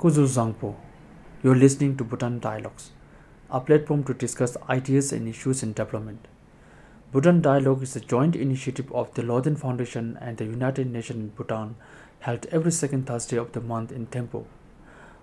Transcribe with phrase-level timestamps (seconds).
[0.00, 0.76] Kuzu Zangpo.
[1.42, 2.92] You're listening to Bhutan Dialogues,
[3.50, 6.26] a platform to discuss ideas and issues in development.
[7.12, 11.28] Bhutan Dialogue is a joint initiative of the Loden Foundation and the United Nations in
[11.28, 11.76] Bhutan,
[12.20, 14.46] held every second Thursday of the month in Thimphu.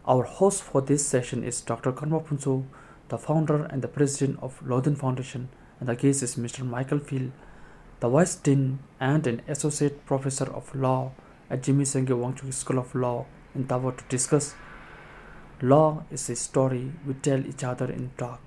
[0.05, 1.91] Our host for this session is Dr.
[1.91, 2.65] Karma Phuntsho,
[3.07, 5.49] the founder and the president of Loden Foundation,
[5.79, 6.63] and the guest is Mr.
[6.63, 7.31] Michael Peil,
[7.99, 11.13] the vice dean and an associate professor of law
[11.49, 13.25] at Jigme Singye Wangchuck School of Law
[13.55, 14.53] in Taba to discuss
[15.61, 18.39] law is a story we tell each other in talk.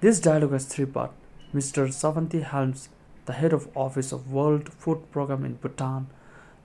[0.00, 1.14] This dialogue has three parts.
[1.54, 1.88] Mr.
[1.88, 2.90] Svante Helms,
[3.24, 6.08] the head of office of World Food Program in Bhutan,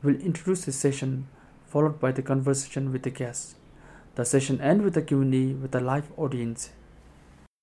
[0.02, 1.28] will introduce the session,
[1.66, 3.56] followed by the conversation with the guests.
[4.16, 6.72] The session ends with a Q&A with a live audience.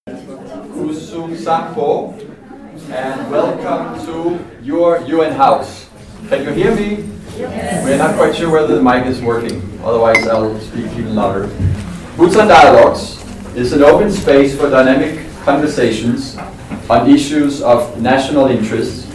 [0.08, 2.18] Kuzu Zangpo,
[2.90, 5.88] and welcome to your UN house.
[6.28, 7.09] Can you hear me?
[7.90, 11.48] We're not quite sure whether the mic is working, otherwise I'll speak even louder.
[12.16, 13.20] Bhutan Dialogues
[13.56, 16.38] is an open space for dynamic conversations
[16.88, 19.08] on issues of national interest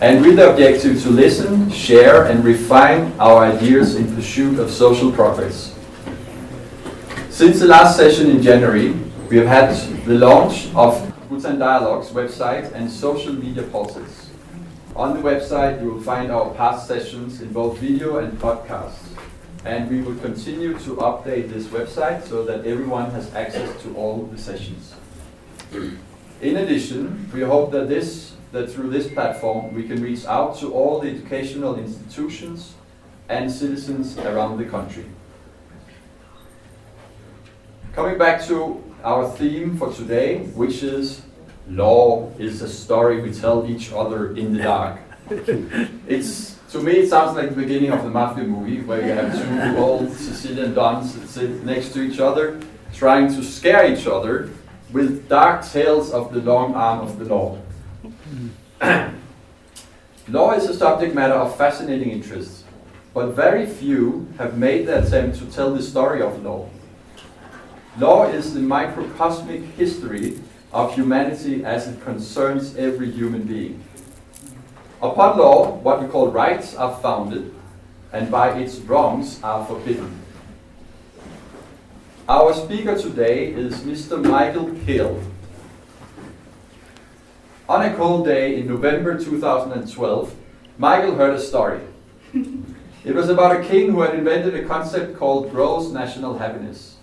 [0.00, 5.10] and with the objective to listen, share, and refine our ideas in pursuit of social
[5.10, 5.76] progress.
[7.30, 8.92] Since the last session in January,
[9.28, 14.19] we have had the launch of Bhutan Dialogues website and social media pulses.
[14.96, 18.98] On the website, you will find our past sessions in both video and podcast.
[19.64, 24.24] And we will continue to update this website so that everyone has access to all
[24.24, 24.94] the sessions.
[26.40, 30.72] In addition, we hope that this that through this platform we can reach out to
[30.72, 32.74] all the educational institutions
[33.28, 35.04] and citizens around the country.
[37.92, 41.22] Coming back to our theme for today, which is
[41.68, 44.98] law is a story we tell each other in the dark.
[46.08, 49.32] it's to me it sounds like the beginning of the mafia movie where you have
[49.32, 52.60] two old Sicilian dons that sit next to each other,
[52.92, 54.50] trying to scare each other
[54.92, 57.58] with dark tales of the long arm of the law.
[60.28, 62.64] law is a subject matter of fascinating interest,
[63.14, 66.68] but very few have made the attempt to tell the story of law.
[67.98, 70.38] Law is the microcosmic history
[70.72, 73.82] of humanity as it concerns every human being.
[75.02, 77.54] Upon law, what we call rights are founded,
[78.12, 80.20] and by its wrongs are forbidden.
[82.28, 84.22] Our speaker today is Mr.
[84.22, 85.20] Michael Peil.
[87.68, 90.34] On a cold day in November 2012,
[90.78, 91.80] Michael heard a story.
[93.04, 96.96] it was about a king who had invented a concept called gross national happiness,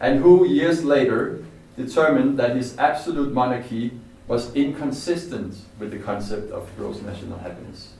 [0.00, 1.43] and who, years later,
[1.76, 3.92] determined that his absolute monarchy
[4.26, 7.94] was inconsistent with the concept of gross national happiness.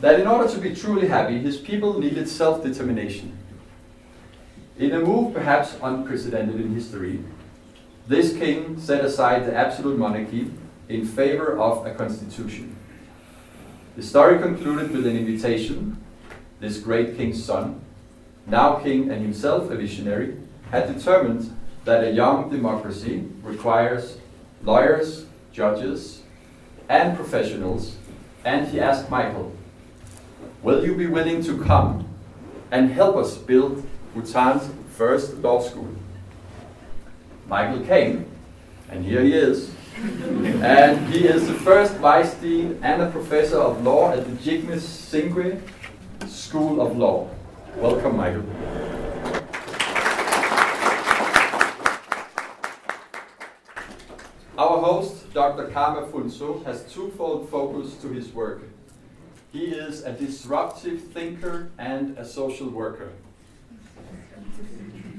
[0.00, 3.36] That in order to be truly happy, his people needed self determination.
[4.78, 7.20] In a move perhaps unprecedented in history,
[8.06, 10.50] this king set aside the absolute monarchy
[10.88, 12.76] in favor of a constitution.
[13.96, 16.02] The story concluded with an invitation.
[16.60, 17.80] This great king's son,
[18.46, 20.36] now king and himself a visionary,
[20.70, 21.56] had determined
[21.88, 24.18] that a young democracy requires
[24.62, 26.20] lawyers, judges,
[26.86, 27.96] and professionals,
[28.44, 29.56] and he asked Michael,
[30.62, 32.06] Will you be willing to come
[32.70, 33.82] and help us build
[34.14, 35.88] Bhutan's first law school.
[37.46, 38.26] Michael came,
[38.90, 39.70] and here he is.
[39.96, 44.76] and he is the first vice dean and a professor of law at the Jigme
[44.76, 45.58] Singye
[46.28, 47.30] School of Law.
[47.76, 48.44] Welcome, Michael.
[54.58, 55.68] Our host, Dr.
[55.68, 58.62] Karma Phuntsho, has twofold focus to his work.
[59.52, 63.12] He is a disruptive thinker and a social worker.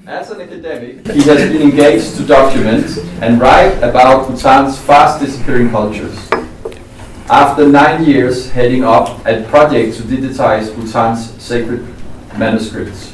[0.06, 5.70] As an academic, he has been engaged to document and write about Bhutan's fast disappearing
[5.70, 6.30] cultures.
[7.30, 11.88] After nine years heading up a project to digitize Bhutan's sacred
[12.38, 13.14] manuscripts,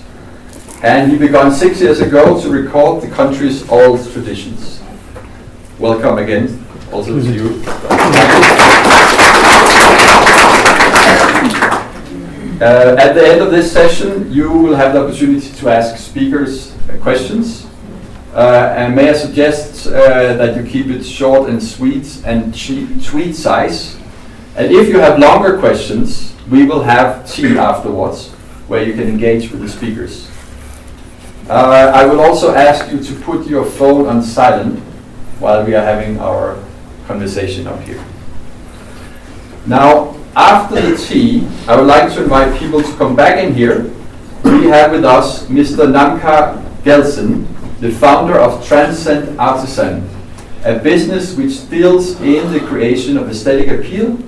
[0.82, 4.75] and he began six years ago to record the country's old traditions.
[5.78, 7.62] Welcome again, also to you.
[12.62, 16.74] Uh, at the end of this session, you will have the opportunity to ask speakers
[17.02, 17.68] questions.
[18.34, 19.92] Uh, and may I suggest uh,
[20.36, 22.54] that you keep it short and sweet and
[23.04, 24.00] tweet size.
[24.56, 28.30] And if you have longer questions, we will have tea afterwards
[28.70, 30.32] where you can engage with the speakers.
[31.50, 34.82] Uh, I will also ask you to put your phone on silent
[35.40, 36.58] while we are having our
[37.08, 38.04] conversation up here.
[39.66, 43.92] Now, after the tea, I would like to invite people to come back in here
[44.66, 45.92] we have with us Mr.
[45.92, 47.48] Namkar Gelsen,
[47.80, 50.08] the founder of Transcend Artisan,
[50.64, 54.20] a business which deals in the creation of aesthetic appeal,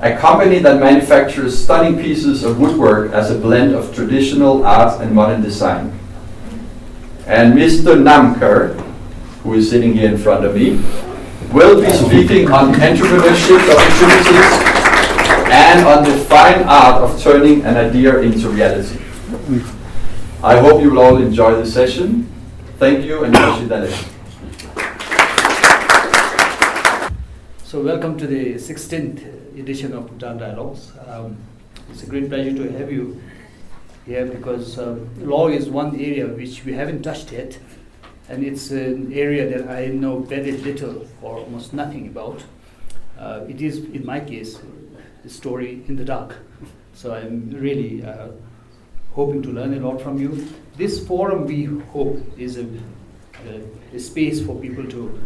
[0.00, 5.12] a company that manufactures stunning pieces of woodwork as a blend of traditional art and
[5.12, 5.98] modern design.
[7.26, 7.96] And Mr.
[7.96, 8.76] Namkar,
[9.46, 10.70] who is sitting here in front of me,
[11.52, 14.52] will be speaking on entrepreneurship opportunities
[15.52, 18.98] and on the fine art of turning an idea into reality.
[20.42, 22.26] I hope you will all enjoy the session.
[22.78, 23.68] Thank you and Yoshi
[27.62, 30.90] So welcome to the 16th edition of Bhutan Dialogues.
[31.06, 31.36] Um,
[31.90, 33.22] it's a great pleasure to have you
[34.06, 37.58] here because um, law is one area which we haven't touched yet
[38.28, 42.42] and it's an area that I know very little or almost nothing about.
[43.18, 44.58] Uh, it is, in my case,
[45.24, 46.36] a story in the dark.
[46.94, 48.28] So I'm really uh,
[49.12, 50.48] hoping to learn a lot from you.
[50.76, 52.66] This forum, we hope, is a,
[53.48, 53.62] a,
[53.94, 55.20] a space for people to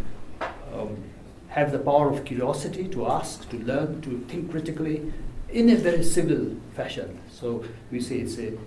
[0.73, 1.03] um,
[1.49, 5.11] have the power of curiosity, to ask, to learn, to think critically
[5.49, 7.19] in a very civil fashion.
[7.29, 8.57] So we say it's a,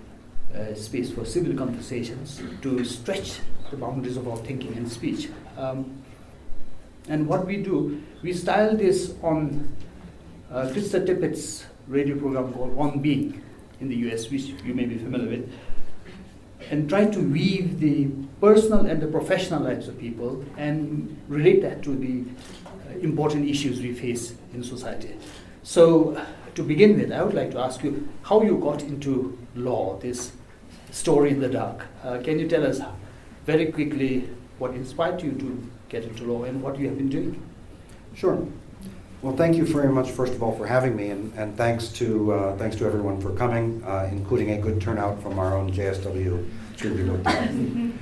[0.53, 3.39] a space for civil conversations to stretch
[3.71, 5.29] the boundaries of our thinking and speech.
[5.57, 6.03] Um,
[7.07, 9.75] and what we do, we style this on
[10.51, 13.41] uh, Krista Tippett's radio program called On Being
[13.79, 15.51] in the US, which you may be familiar with,
[16.71, 18.07] and try to weave the
[18.41, 22.23] personal and the professional lives of people and relate that to the
[22.65, 25.15] uh, important issues we face in society.
[25.63, 26.19] So,
[26.55, 30.31] to begin with, I would like to ask you how you got into law, this
[30.91, 31.85] story in the dark.
[32.03, 32.79] Uh, can you tell us
[33.45, 37.41] very quickly what inspired you to get into law and what you have been doing?
[38.15, 38.45] Sure.
[39.21, 42.31] Well, thank you very much, first of all, for having me, and, and thanks to
[42.33, 46.47] uh, thanks to everyone for coming, uh, including a good turnout from our own JSW
[46.75, 47.25] student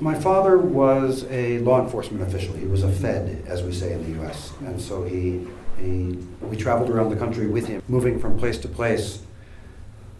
[0.00, 2.54] My father was a law enforcement official.
[2.54, 5.46] He was a Fed, as we say in the U.S., and so he,
[5.80, 9.22] he we traveled around the country with him, moving from place to place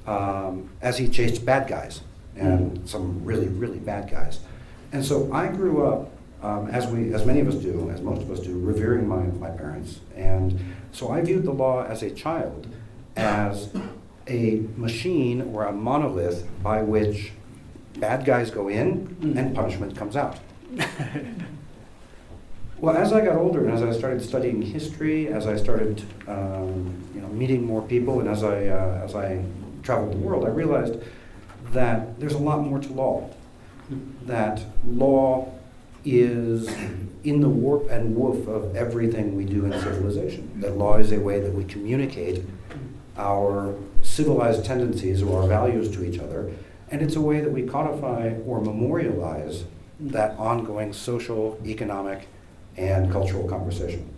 [0.06, 2.02] um, as he chased bad guys
[2.38, 4.40] and some really, really bad guys.
[4.92, 6.10] And so I grew up,
[6.42, 9.22] um, as, we, as many of us do, as most of us do, revering my,
[9.22, 10.00] my parents.
[10.16, 10.58] And
[10.92, 12.68] so I viewed the law as a child
[13.16, 13.70] as
[14.28, 17.32] a machine or a monolith by which
[17.98, 20.38] bad guys go in and punishment comes out.
[22.78, 26.94] well, as I got older and as I started studying history, as I started um,
[27.14, 29.44] you know, meeting more people, and as I, uh, as I
[29.82, 31.00] traveled the world, I realized
[31.72, 33.30] that there's a lot more to law.
[34.26, 35.52] That law
[36.04, 36.68] is
[37.24, 40.60] in the warp and woof of everything we do in civilization.
[40.60, 42.44] That law is a way that we communicate
[43.16, 46.52] our civilized tendencies or our values to each other,
[46.90, 49.64] and it's a way that we codify or memorialize
[50.00, 52.28] that ongoing social, economic,
[52.76, 54.08] and cultural conversation.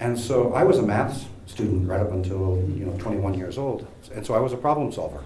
[0.00, 3.86] And so I was a maths student right up until you know 21 years old,
[4.12, 5.22] and so I was a problem solver.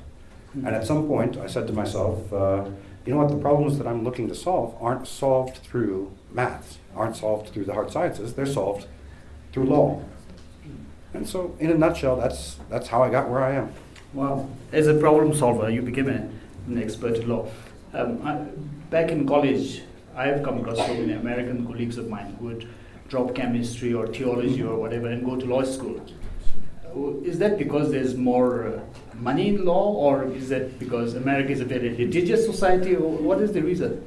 [0.64, 2.64] And at some point, I said to myself, uh,
[3.04, 7.16] you know what, the problems that I'm looking to solve aren't solved through maths, aren't
[7.16, 8.86] solved through the hard sciences, they're solved
[9.52, 10.02] through law.
[11.14, 13.72] And so, in a nutshell, that's, that's how I got where I am.
[14.12, 16.28] Well, As a problem solver, you became a,
[16.66, 17.48] an expert in law.
[17.92, 18.34] Um, I,
[18.90, 19.82] back in college,
[20.14, 22.68] I have come across so many American colleagues of mine who would
[23.08, 26.00] drop chemistry or theology or whatever and go to law school.
[27.24, 28.80] Is that because there's more uh,
[29.20, 33.52] money in law, or is that because America is a very litigious society, what is
[33.52, 34.04] the reason?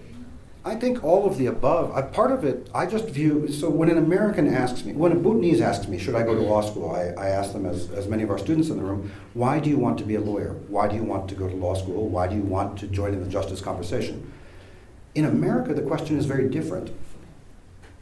[0.65, 1.95] I think all of the above.
[1.95, 3.47] I, part of it, I just view.
[3.51, 6.41] So when an American asks me, when a Bhutanese asks me, should I go to
[6.41, 6.91] law school?
[6.91, 9.69] I, I ask them, as, as many of our students in the room, why do
[9.69, 10.53] you want to be a lawyer?
[10.67, 12.09] Why do you want to go to law school?
[12.09, 14.31] Why do you want to join in the justice conversation?
[15.15, 16.91] In America, the question is very different.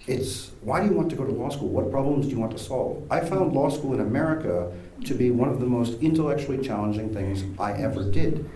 [0.07, 1.67] It's why do you want to go to law school?
[1.67, 3.05] What problems do you want to solve?
[3.11, 4.71] I found law school in America
[5.03, 8.49] to be one of the most intellectually challenging things I ever did.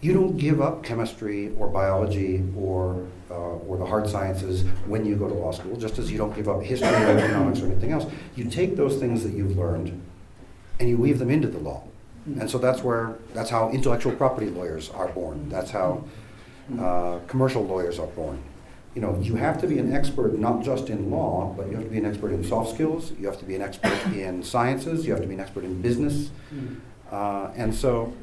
[0.00, 5.16] You don't give up chemistry or biology or, uh, or the hard sciences when you
[5.16, 7.90] go to law school, just as you don't give up history or economics or anything
[7.90, 8.06] else.
[8.36, 10.00] You take those things that you've learned
[10.78, 11.82] and you weave them into the law.
[12.38, 15.48] And so that's where that's how intellectual property lawyers are born.
[15.48, 16.04] That's how
[16.78, 18.42] uh, commercial lawyers are born
[18.96, 21.84] you know, you have to be an expert not just in law, but you have
[21.84, 23.12] to be an expert in soft skills.
[23.20, 25.04] You have to be an expert in sciences.
[25.06, 26.30] You have to be an expert in business.
[26.52, 26.80] Mm.
[27.12, 28.14] Uh, and so,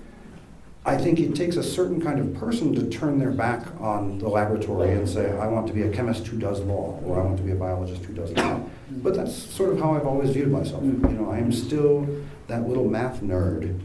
[0.83, 4.27] I think it takes a certain kind of person to turn their back on the
[4.27, 7.37] laboratory and say, I want to be a chemist who does law, or I want
[7.37, 8.59] to be a biologist who does law.
[8.59, 9.03] Mm.
[9.03, 10.81] But that's sort of how I've always viewed myself.
[10.81, 11.11] Mm.
[11.11, 12.07] You know, I am still
[12.47, 13.79] that little math nerd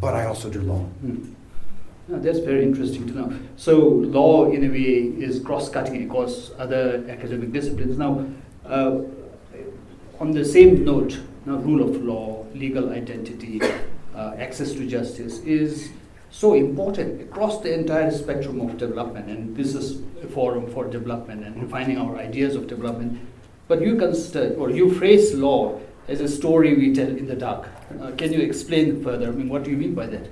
[0.00, 0.86] but I also do law.
[2.08, 3.38] That's very interesting to know.
[3.56, 7.98] So, law, in a way, is cross-cutting across other academic disciplines.
[7.98, 8.26] Now,
[8.64, 9.00] uh,
[10.20, 13.60] on the same note, now rule of law, legal identity,
[14.14, 15.90] uh, access to justice is
[16.30, 19.28] so important across the entire spectrum of development.
[19.28, 23.18] And this is a forum for development and refining our ideas of development.
[23.68, 27.68] But you consider or you phrase law as a story we tell in the dark.
[28.00, 29.28] Uh, can you explain further?
[29.28, 30.28] I mean, what do you mean by that?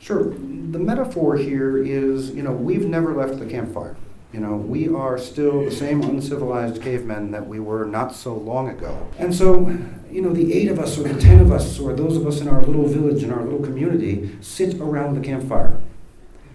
[0.00, 0.24] Sure.
[0.24, 3.96] The metaphor here is, you know, we've never left the campfire.
[4.32, 8.68] You know, we are still the same uncivilized cavemen that we were not so long
[8.68, 9.08] ago.
[9.18, 9.76] And so,
[10.10, 12.40] you know, the eight of us or the ten of us or those of us
[12.40, 15.82] in our little village, in our little community, sit around the campfire.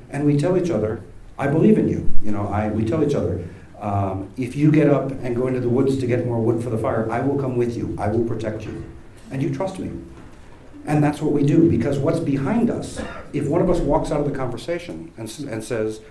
[0.09, 1.03] And we tell each other,
[1.37, 2.09] I believe in you.
[2.23, 3.47] You know, I, we tell each other,
[3.79, 6.71] um, if you get up and go into the woods to get more wood for
[6.71, 7.95] the fire, I will come with you.
[7.99, 8.83] I will protect you.
[9.29, 9.91] And you trust me.
[10.85, 13.01] And that's what we do because what's behind us,
[13.33, 16.01] if one of us walks out of the conversation and, and says,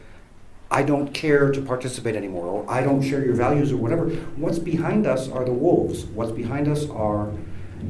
[0.70, 4.08] I don't care to participate anymore, or I don't share your values, or whatever.
[4.36, 6.04] What's behind us are the wolves.
[6.06, 7.30] What's behind us are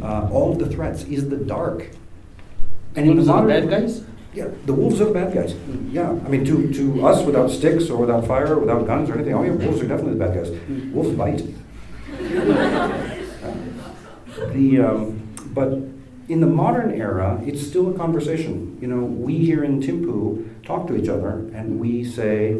[0.02, 1.04] uh, all of the threats.
[1.04, 1.88] Is the dark.
[2.94, 4.04] And in the modern, bad guys.
[4.34, 5.54] Yeah, the wolves are the bad guys.
[5.90, 9.14] Yeah, I mean, to, to us, without sticks or without fire, or without guns or
[9.14, 10.50] anything, oh yeah, wolves are definitely the bad guys.
[10.92, 11.42] Wolves bite.
[14.52, 15.93] the um, but
[16.28, 18.78] in the modern era, it's still a conversation.
[18.80, 22.52] You know, we here in Thimphu talk to each other and we say,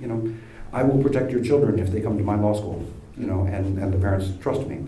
[0.00, 0.32] you know,
[0.72, 2.84] I will protect your children if they come to my law school,
[3.16, 4.84] you know, and, and the parents trust me.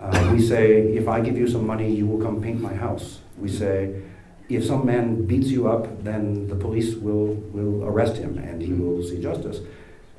[0.00, 3.20] Uh, we say, if I give you some money, you will come paint my house.
[3.36, 4.02] We say,
[4.48, 8.72] if some man beats you up, then the police will, will arrest him and he
[8.72, 9.60] will see justice.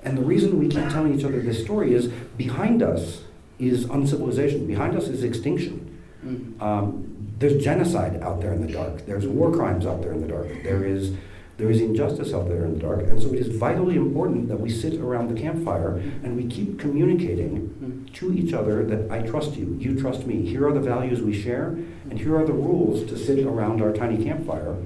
[0.03, 3.23] And the reason we keep telling each other this story is behind us
[3.57, 5.97] is uncivilization, behind us is extinction.
[6.23, 6.61] Mm-hmm.
[6.61, 7.08] Um,
[7.39, 10.47] there's genocide out there in the dark, there's war crimes out there in the dark,
[10.63, 11.15] there is
[11.59, 13.01] there is injustice out there in the dark.
[13.01, 16.79] And so it is vitally important that we sit around the campfire and we keep
[16.79, 20.45] communicating to each other that I trust you, you trust me.
[20.45, 21.77] Here are the values we share,
[22.09, 24.77] and here are the rules to sit around our tiny campfire.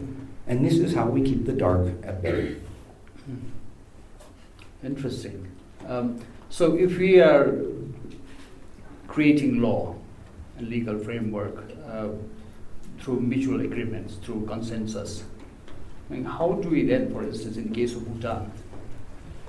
[0.48, 2.56] And this is how we keep the dark at bay.
[4.84, 5.52] Interesting.
[5.88, 7.56] Um, so if we are
[9.08, 9.96] creating law
[10.58, 12.08] and legal framework uh,
[13.04, 15.24] through mutual agreements, through consensus,
[16.10, 18.52] I mean, how do we then, for instance, in case of Bhutan,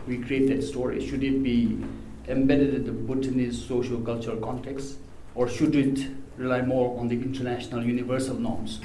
[0.07, 1.07] recreate that story?
[1.07, 1.85] Should it be
[2.29, 4.97] embedded in the Bhutanese social cultural context,
[5.35, 6.07] or should it
[6.37, 8.81] rely more on the international universal norms?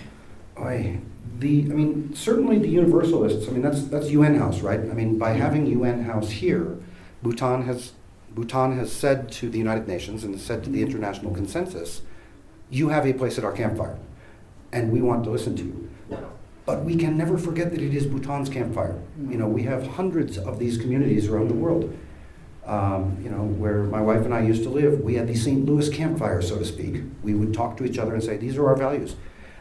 [0.57, 0.99] I,
[1.39, 3.47] the, I mean, certainly the universalists.
[3.47, 4.79] I mean, that's that's UN House, right?
[4.79, 6.77] I mean, by having UN House here,
[7.23, 7.93] Bhutan has
[8.31, 10.91] Bhutan has said to the United Nations and said to the mm-hmm.
[10.91, 12.01] international consensus,
[12.69, 13.97] you have a place at our campfire,
[14.71, 15.89] and we want to listen to you.
[16.69, 19.01] But we can never forget that it is Bhutan's campfire.
[19.27, 21.97] You know, we have hundreds of these communities around the world.
[22.63, 25.65] Um, you know, where my wife and I used to live, we had the St.
[25.65, 27.01] Louis campfire, so to speak.
[27.23, 29.15] We would talk to each other and say, these are our values.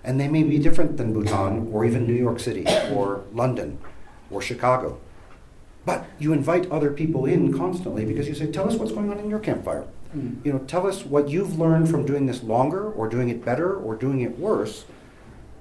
[0.04, 3.78] And they may be different than Bhutan or even New York City or London
[4.30, 5.00] or Chicago.
[5.86, 9.18] But you invite other people in constantly because you say, tell us what's going on
[9.18, 9.86] in your campfire.
[10.14, 10.44] Mm.
[10.44, 13.74] You know, tell us what you've learned from doing this longer or doing it better
[13.74, 14.84] or doing it worse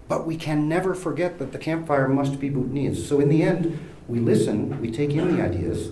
[0.07, 3.07] but we can never forget that the campfire must be Bhutanese.
[3.07, 5.91] So in the end, we listen, we take in the ideas,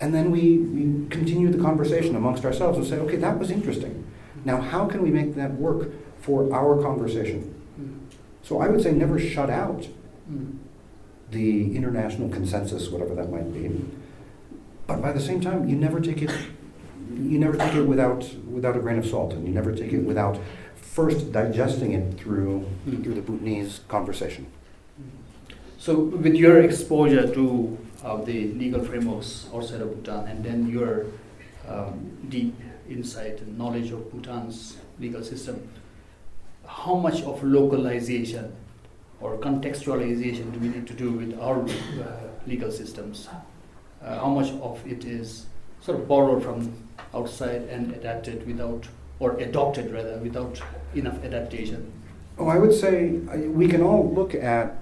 [0.00, 4.06] and then we, we continue the conversation amongst ourselves and say, okay, that was interesting.
[4.44, 7.50] Now, how can we make that work for our conversation?
[8.42, 9.86] So I would say never shut out
[11.30, 13.84] the international consensus, whatever that might be.
[14.86, 16.30] But by the same time, you never take it
[17.10, 20.00] you never take it without without a grain of salt, and you never take it
[20.00, 20.38] without
[20.94, 23.02] first digesting it through mm.
[23.02, 24.46] through the Bhutanese conversation.
[25.76, 31.06] So, with your exposure to uh, the legal frameworks outside of Bhutan, and then your
[31.68, 32.54] um, deep
[32.88, 35.68] insight and knowledge of Bhutan's legal system,
[36.66, 38.54] how much of localization
[39.20, 43.28] or contextualization do we need to do with our uh, legal systems?
[44.02, 45.46] Uh, how much of it is
[45.80, 46.72] sort of borrowed from
[47.12, 48.86] outside and adapted without,
[49.18, 50.62] or adopted rather, without
[50.94, 51.92] enough adaptation?
[52.38, 54.76] Oh, I would say we can all look at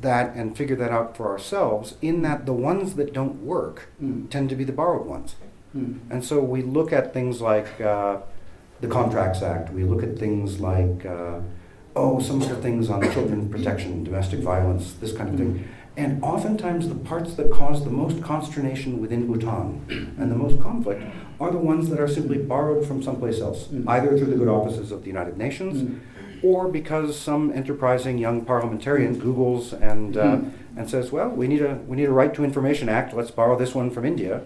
[0.00, 4.28] that and figure that out for ourselves in that the ones that don't work mm.
[4.28, 5.36] tend to be the borrowed ones.
[5.76, 6.00] Mm.
[6.10, 8.18] And so we look at things like uh,
[8.80, 11.40] the Contracts Act, we look at things like, uh,
[11.96, 15.68] oh, some of the things on children protection, domestic violence, this kind of thing.
[15.96, 19.84] And oftentimes, the parts that cause the most consternation within Bhutan
[20.18, 21.04] and the most conflict
[21.38, 23.88] are the ones that are simply borrowed from someplace else, mm.
[23.88, 26.00] either through the good offices of the United Nations mm.
[26.42, 30.50] or because some enterprising young parliamentarian Googles and uh, Mm.
[30.76, 33.14] and says, "Well, we need a we need a Right to Information Act.
[33.14, 34.42] Let's borrow this one from India."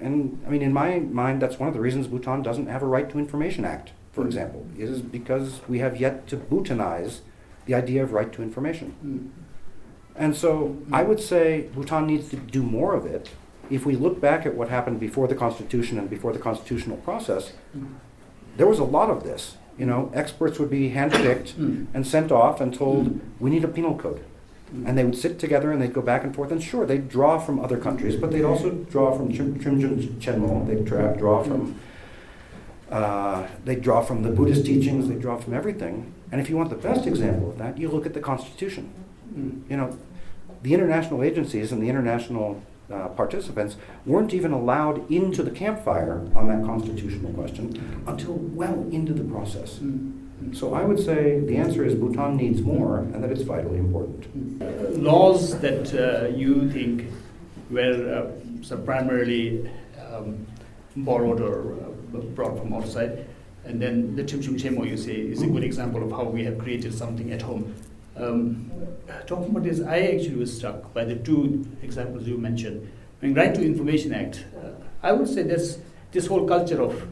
[0.00, 2.86] And I mean, in my mind, that's one of the reasons Bhutan doesn't have a
[2.86, 7.20] Right to Information Act, for example, is because we have yet to Bhutanize
[7.64, 8.94] the idea of right to information.
[10.18, 13.30] And so I would say Bhutan needs to do more of it.
[13.70, 17.52] If we look back at what happened before the Constitution and before the constitutional process,
[18.56, 19.56] there was a lot of this.
[19.78, 21.54] You know, experts would be handpicked
[21.94, 24.24] and sent off and told, we need a penal code.
[24.86, 26.50] And they would sit together and they'd go back and forth.
[26.50, 30.66] And sure, they'd draw from other countries, but they'd also draw from Thrimzhung Chhenmo.
[30.66, 31.78] They'd tra- draw from
[32.90, 35.08] uh, they draw from the Buddhist teachings.
[35.08, 36.12] They draw from everything.
[36.30, 38.90] And if you want the best example of that, you look at the Constitution.
[39.68, 39.98] You know,
[40.62, 46.48] the international agencies and the international uh, participants weren't even allowed into the campfire on
[46.48, 49.78] that constitutional question until well into the process.
[49.78, 50.26] Mm.
[50.52, 54.62] So I would say the answer is Bhutan needs more, and that it's vitally important.
[54.62, 57.06] Uh, laws that uh, you think
[57.70, 59.68] were uh, so primarily
[60.00, 60.46] um,
[60.94, 63.26] borrowed or uh, brought from outside,
[63.64, 66.58] and then the Thrimzhung Chhenmo you say is a good example of how we have
[66.58, 67.74] created something at home.
[68.16, 68.70] Um,
[69.26, 72.90] talking about this, I actually was struck by the two examples you mentioned.
[73.22, 74.70] I mean, Right to Information Act, uh,
[75.02, 75.78] I would say this
[76.12, 77.06] this whole culture of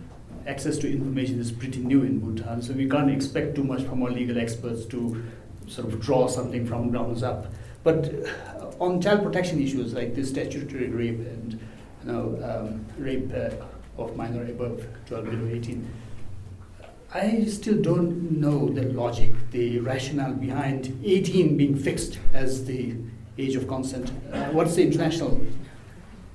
[0.46, 4.02] access to information is pretty new in Bhutan, so we can't expect too much from
[4.02, 5.22] our legal experts to
[5.66, 7.46] sort of draw something from grounds up.
[7.82, 8.12] But
[8.58, 13.50] uh, on child protection issues like this statutory rape and you know um, rape uh,
[14.02, 15.88] of minor above 12 below 18,
[17.16, 22.96] I still don't know the logic, the rationale behind 18 being fixed as the
[23.38, 24.10] age of consent.
[24.32, 25.40] Uh, what's the international?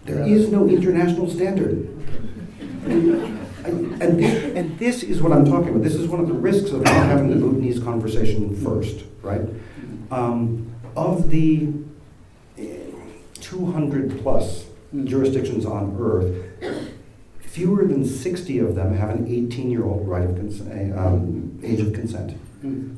[0.05, 1.85] There is no international standard.
[2.85, 5.83] And, and, this, and this is what I'm talking about.
[5.83, 9.41] This is one of the risks of not having the Bhutanese conversation first, right?
[10.11, 11.73] Um, of the
[12.57, 12.77] eh,
[13.41, 14.63] 200 plus
[15.03, 16.88] jurisdictions on earth,
[17.49, 20.37] fewer than 60 of them have an 18 year old right of
[20.71, 22.37] eh, um, age of consent.
[22.63, 22.95] Mm.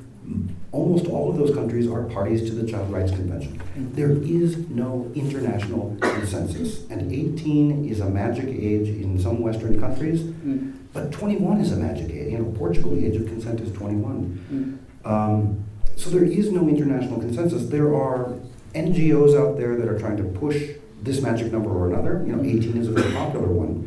[0.72, 3.62] Almost all of those countries are parties to the Child Rights Convention.
[3.94, 10.22] There is no international consensus, and 18 is a magic age in some Western countries,
[10.22, 10.74] Mm.
[10.94, 12.32] but 21 is a magic age.
[12.32, 14.40] You know, Portugal, the age of consent is 21.
[14.54, 14.78] Mm.
[15.12, 15.58] Um,
[15.96, 17.68] so there is no international consensus.
[17.68, 18.34] There are
[18.76, 20.70] NGOs out there that are trying to push
[21.04, 22.24] this magic number or another.
[22.26, 23.81] You know, 18 is a very popular one.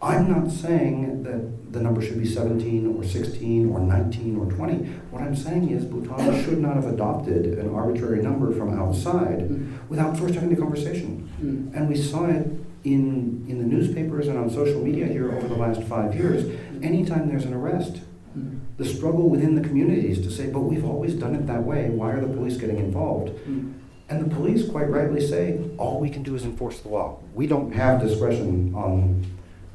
[0.00, 0.08] Mm.
[0.08, 4.74] I'm not saying that the number should be 17 or 16 or 19 or 20.
[5.10, 9.72] What I'm saying is Bhutan should not have adopted an arbitrary number from outside Mm.
[9.88, 11.28] without first having the conversation.
[11.42, 11.74] Mm.
[11.76, 12.46] And we saw it
[12.84, 16.44] in, in the newspapers and on social media here over the last five years.
[16.82, 18.00] Anytime there's an arrest,
[18.36, 18.58] Mm.
[18.76, 21.88] the struggle within the communities to say, but we've always done it that way.
[21.88, 23.30] Why are the police getting involved?
[23.48, 23.72] Mm.
[24.10, 27.18] And the police quite rightly say, all we can do is enforce the law.
[27.34, 29.24] We don't have discretion on,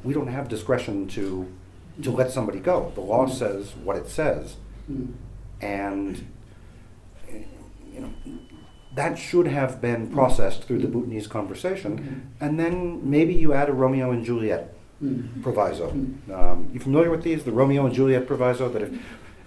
[0.04, 1.52] we don't have discretion to,
[2.02, 2.92] to let somebody go.
[2.94, 4.56] The law says what it says.
[4.90, 5.12] Mm.
[5.60, 6.26] And,
[7.92, 8.12] you know,
[8.94, 12.30] that should have been processed through the Bhutanese conversation.
[12.40, 15.42] And then maybe you add a Romeo and Juliet Mm.
[15.42, 15.90] proviso.
[15.90, 16.30] Mm.
[16.32, 17.42] Um, you familiar with these?
[17.42, 19.02] The Romeo and Juliet proviso that if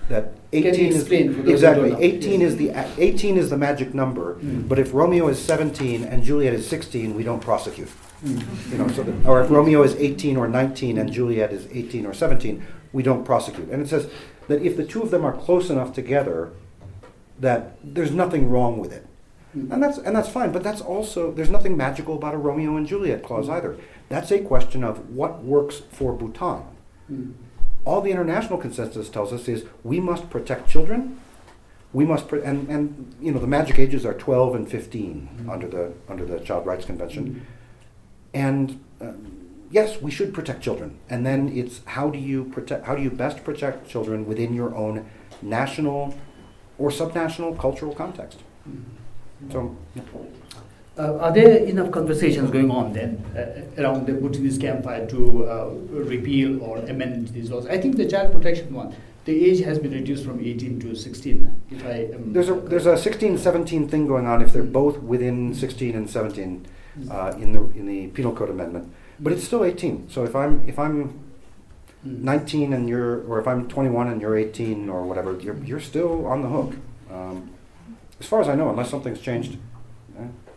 [0.09, 2.05] that 18 explain for is exactly don't know?
[2.05, 2.51] 18 Yes.
[2.51, 4.35] is the 18 is the magic number.
[4.35, 4.67] Mm.
[4.67, 7.89] But if Romeo is 17 and Juliet is 16, we don't prosecute.
[8.23, 8.71] Mm.
[8.71, 12.05] You know, so that, or if Romeo is 18 or 19 and Juliet is 18
[12.05, 13.69] or 17, we don't prosecute.
[13.69, 14.09] And it says
[14.47, 16.51] that if the two of them are close enough together,
[17.39, 19.05] that there's nothing wrong with it.
[19.55, 19.71] Mm.
[19.71, 22.87] And that's and that's fine, but that's also there's nothing magical about a Romeo and
[22.87, 23.77] Juliet clause either.
[24.09, 26.63] That's a question of what works for Bhutan.
[27.85, 31.19] All the international consensus tells us is we must protect children.
[31.93, 35.49] We must pr- and and you know the magic ages are 12 and 15 Mhm.
[35.49, 37.23] under the under the Child Rights Convention.
[37.25, 37.41] Mm.
[38.33, 39.31] And um,
[39.71, 40.97] yes, we should protect children.
[41.09, 44.75] And then it's how do you protect how do you best protect children within your
[44.75, 45.05] own
[45.41, 46.15] national
[46.77, 48.39] or subnational cultural context.
[48.67, 49.51] Mm.
[49.51, 49.75] So
[50.97, 55.69] Uh, are there enough conversations going on then uh, around the Bhutanese campfire to uh,
[55.91, 57.67] repeal or amend these laws?
[57.67, 61.61] I think the child protection one, the age has been reduced from 18 to 16.
[61.71, 65.53] If I There's a there's a 16 17 thing going on if they're both within
[65.53, 66.65] 16 and 17
[67.11, 70.09] uh, in the in the penal code amendment, but it's still 18.
[70.09, 71.19] So if I'm if I'm
[72.05, 72.21] Mm.
[72.21, 76.27] 19 and you're or if I'm 21 and you're 18 or whatever, you're you're still
[76.27, 76.75] on the hook.
[77.11, 77.49] Um,
[78.19, 79.57] as far as I know, unless something's changed.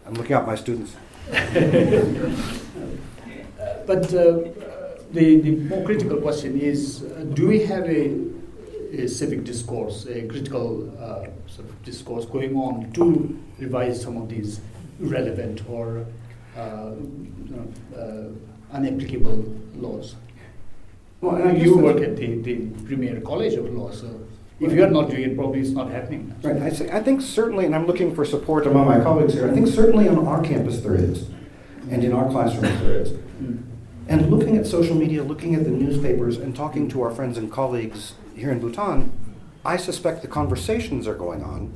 [0.08, 0.96] I'm looking at my students.
[3.86, 4.40] But uh,
[5.12, 8.28] the, the more critical question is uh, do we have a
[8.92, 14.28] a civic discourse, a critical uh, sort of discourse going on to revise some of
[14.28, 14.60] these
[14.98, 16.06] relevant or
[16.56, 18.28] uh, uh,
[18.72, 20.16] unapplicable laws.
[21.20, 24.08] Well, you work at the, the Premier College of Law, so
[24.60, 26.34] if you are not doing it, probably it's not happening.
[26.42, 26.60] Right.
[26.60, 29.54] I, say, I think certainly, and I'm looking for support among my colleagues here, I
[29.54, 31.28] think certainly on our campus there is,
[31.90, 33.10] and in our classrooms there is.
[33.12, 33.62] Mm.
[34.08, 37.52] And looking at social media, looking at the newspapers, and talking to our friends and
[37.52, 39.12] colleagues here in Bhutan,
[39.64, 41.72] I suspect the conversations are going on.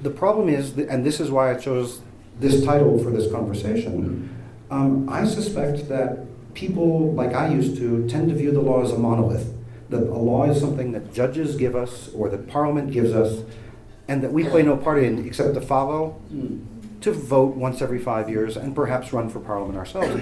[0.00, 2.00] The problem is, that, and this is why I chose
[2.40, 4.34] this title for this conversation,
[4.70, 8.90] um, I suspect that people, like I used to, tend to view the law as
[8.90, 9.53] a monolith.
[9.90, 13.44] That a law is something that judges give us or that Parliament gives us,
[14.08, 16.60] and that we play no part in except to follow, Mm.
[17.02, 20.20] to vote once every five years, and perhaps run for Parliament ourselves.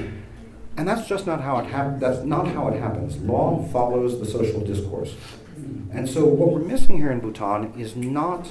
[0.77, 3.19] And that's just not how it hap- That's not how it happens.
[3.19, 5.15] Law follows the social discourse.
[5.55, 5.97] Hmm.
[5.97, 8.49] And so what we're missing here in Bhutan is not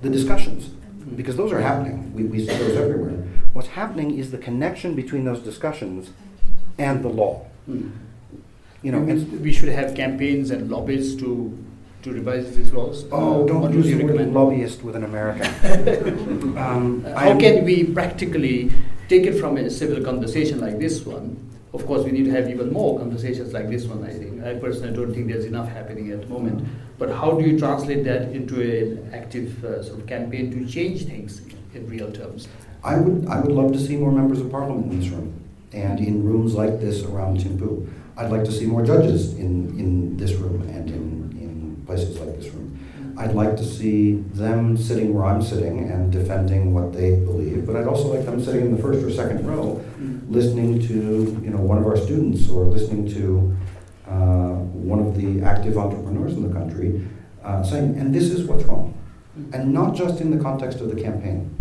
[0.00, 1.16] the discussions, hmm.
[1.16, 2.12] because those are happening.
[2.14, 3.24] We, we see those everywhere.
[3.52, 6.10] What's happening is the connection between those discussions
[6.78, 7.46] and the law.
[7.66, 7.88] Hmm.
[8.82, 11.56] You know, we, and, we should have campaigns and lobbies to
[12.02, 13.04] to revise these laws.
[13.10, 16.56] oh, don't what use the word lobbyist with an American.
[16.58, 18.70] um, How can we practically
[19.08, 21.36] take it from a civil conversation like this one?
[21.74, 24.42] Of course, we need to have even more conversations like this one, I think.
[24.42, 26.66] I personally don't think there's enough happening at the moment.
[26.98, 31.04] But how do you translate that into an active uh, sort of campaign to change
[31.04, 31.42] things
[31.74, 32.48] in real terms?
[32.82, 35.34] I would, I would love to see more members of parliament in this room
[35.72, 37.88] and in rooms like this around Thimphu.
[38.18, 42.34] I'd like to see more judges in, in this room and in, in places like
[42.36, 43.14] this room.
[43.16, 47.76] I'd like to see them sitting where I'm sitting and defending what they believe, but
[47.76, 49.84] I'd also like them sitting in the first or second row
[50.28, 50.94] listening to
[51.42, 53.56] you know one of our students or listening to
[54.06, 54.54] uh,
[54.90, 57.06] one of the active entrepreneurs in the country
[57.44, 58.94] uh, saying, and this is what's wrong,
[59.52, 61.54] and not just in the context of the campaign.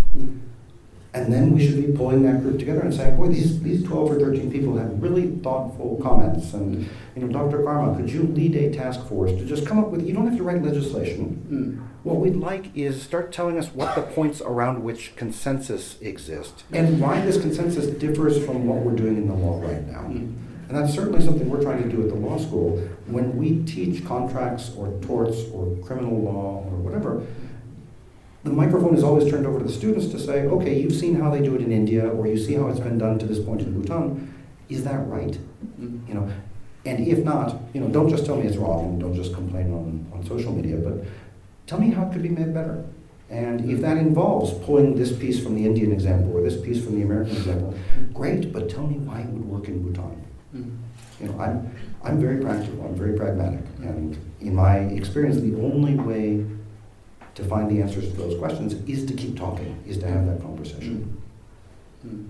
[1.17, 4.11] And then we should be pulling that group together and saying, boy, these, these 12
[4.11, 6.53] or 13 people have really thoughtful comments.
[6.53, 7.63] And, you know, Dr.
[7.63, 10.37] Karma, could you lead a task force to just come up with, you don't have
[10.37, 11.47] to write legislation.
[11.49, 12.03] Mm.
[12.03, 17.01] What we'd like is start telling us what the points around which consensus exist and
[17.01, 20.03] why this consensus differs from what we're doing in the law right now.
[20.03, 20.35] Mm.
[20.69, 22.77] And that's certainly something we're trying to do at the law school.
[23.07, 27.25] When we teach contracts or torts or criminal law or whatever,
[28.47, 31.29] the microphone is always turned over to the students to say, okay, you've seen how
[31.29, 33.61] they do it in India, or you see how it's been done to this point
[33.61, 34.33] in Bhutan.
[34.69, 35.37] Is that right?
[35.79, 36.07] Mm.
[36.07, 36.31] You know,
[36.85, 39.73] and if not, you know, don't just tell me it's wrong and don't just complain
[39.73, 41.03] on, on social media, but
[41.67, 42.85] tell me how it could be made better.
[43.29, 46.95] And if that involves pulling this piece from the Indian example or this piece from
[46.95, 47.73] the American example,
[48.13, 50.25] great, but tell me why it would work in Bhutan.
[50.55, 50.77] Mm.
[51.19, 55.95] You know, I'm, I'm very practical, I'm very pragmatic, and in my experience, the only
[55.95, 56.45] way
[57.37, 60.41] to find the answers to those questions is to keep talking, is to have that
[60.41, 61.21] conversation.
[62.05, 62.29] Mm.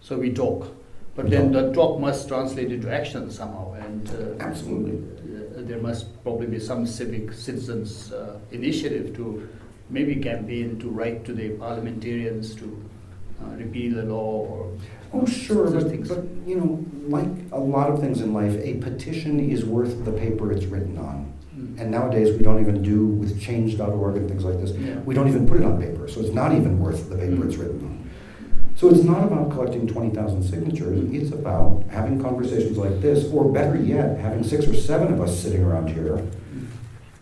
[0.00, 0.74] So we talk,
[1.14, 1.62] but We then talk.
[1.66, 4.96] the talk must translate into action somehow, and uh, Absolutely.
[4.96, 9.46] uh, there must probably be some civic citizens' uh, initiative to
[9.90, 12.82] maybe campaign to write to the parliamentarians to
[13.42, 14.72] uh, repeal the law or
[15.12, 16.08] Oh, sure, but, things.
[16.08, 20.10] but, you know, like a lot of things in life, a petition is worth the
[20.12, 21.32] paper it's written on.
[21.56, 21.80] Mm.
[21.80, 24.98] And nowadays, we don't even do with change.org and things like this, Yeah.
[25.04, 27.46] we don't even put it on paper, so it's not even worth the paper Mm.
[27.46, 27.98] it's written on.
[28.76, 33.76] So it's not about collecting 20,000 signatures, it's about having conversations like this, or better
[33.76, 36.20] yet, having six or seven of us sitting around here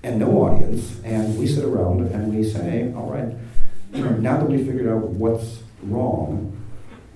[0.02, 3.36] and no audience, and we sit around and we say, all right,
[4.20, 6.52] now that we figured out what's wrong,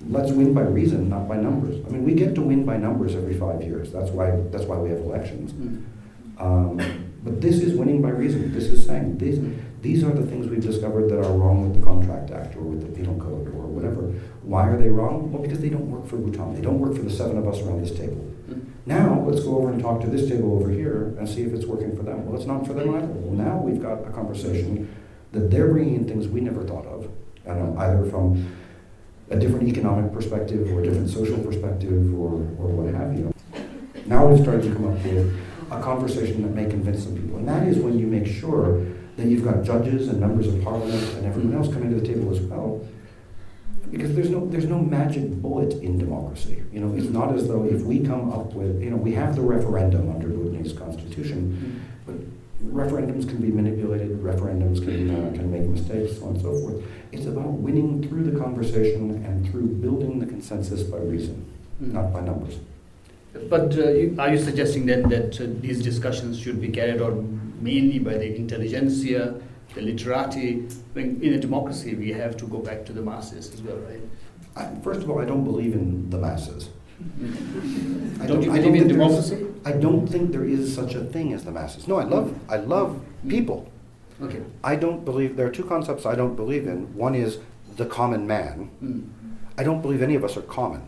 [0.09, 1.83] let's win by reason, not by numbers.
[1.85, 3.91] I mean, we get to win by numbers every five years.
[3.91, 5.51] That's why that's why we have elections.
[5.53, 5.81] Mm.
[6.39, 6.79] Um,
[7.27, 8.53] but this is winning by reason.
[8.53, 9.39] This is saying these
[9.81, 12.81] these are the things we've discovered that are wrong with the Contract Act or with
[12.81, 14.01] the Penal Code or whatever.
[14.43, 15.31] Why are they wrong?
[15.31, 16.55] Well, because they don't work for Bhutan.
[16.55, 18.25] They don't work for the seven of us around this table.
[18.49, 18.65] Mm.
[18.85, 21.65] Now let's go over and talk to this table over here and see if it's
[21.65, 22.25] working for them.
[22.25, 23.07] Well, it's not for them either.
[23.07, 24.87] Well, now we've got a conversation
[25.33, 27.11] that they're bringing in things we never thought of,
[27.45, 28.55] I don't either from
[29.29, 33.33] a different economic perspective or a different social perspective or, or what have you.
[34.05, 37.37] Now we've started to come up with a conversation that may convince some people.
[37.37, 38.85] And that is when you make sure
[39.17, 42.31] that you've got judges and members of parliament and everyone else coming to the table
[42.31, 42.85] as well.
[43.91, 46.61] Because there's no there's no magic bullet in democracy.
[46.73, 49.35] You know, it's not as though if we come up with you know, we have
[49.35, 52.15] the referendum under Bhutanese constitution, but
[52.65, 56.83] referendums can be manipulated, referendums can, uh, can make mistakes, so on and so forth.
[57.13, 61.45] It's about winning through the conversation and through building the consensus by reason,
[61.81, 61.93] Mm.
[61.93, 62.57] not by numbers.
[63.49, 67.55] But uh, you, are you suggesting then that uh, these discussions should be carried on
[67.61, 69.39] mainly by the intelligentsia,
[69.73, 70.67] the literati?
[70.93, 74.01] When in a democracy, we have to go back to the masses as well, right?
[74.55, 76.69] I, first of all, I don't believe in the masses.
[78.21, 79.45] I don't, you believe in democracy?
[79.63, 81.87] I don't think there is such a thing as the masses.
[81.87, 83.71] No, I love I love people.
[84.21, 84.41] Okay.
[84.63, 86.95] I don't believe there are two concepts I don't believe in.
[86.95, 87.37] One is
[87.75, 88.71] the common man.
[88.83, 89.09] Mm.
[89.59, 90.81] I don't believe any of us are common.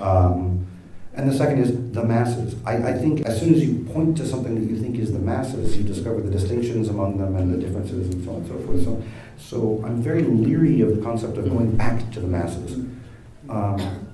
[0.00, 0.66] Um,
[1.14, 2.56] and the second is the masses.
[2.64, 5.18] I, I, think as soon as you point to something that you think is the
[5.18, 8.58] masses, you discover the distinctions among them and the differences and so on and so
[8.60, 8.82] forth.
[8.84, 9.02] So,
[9.36, 12.86] so I'm very leery of the concept of going back to the masses.
[13.50, 14.08] Um,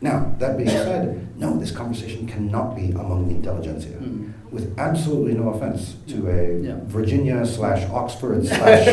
[0.00, 3.96] now, that being said, no, this conversation cannot be among the intelligentsia.
[3.98, 4.32] Mm.
[4.50, 6.80] With absolutely no offense to a Yeah.
[6.86, 8.86] Virginia slash Oxford slash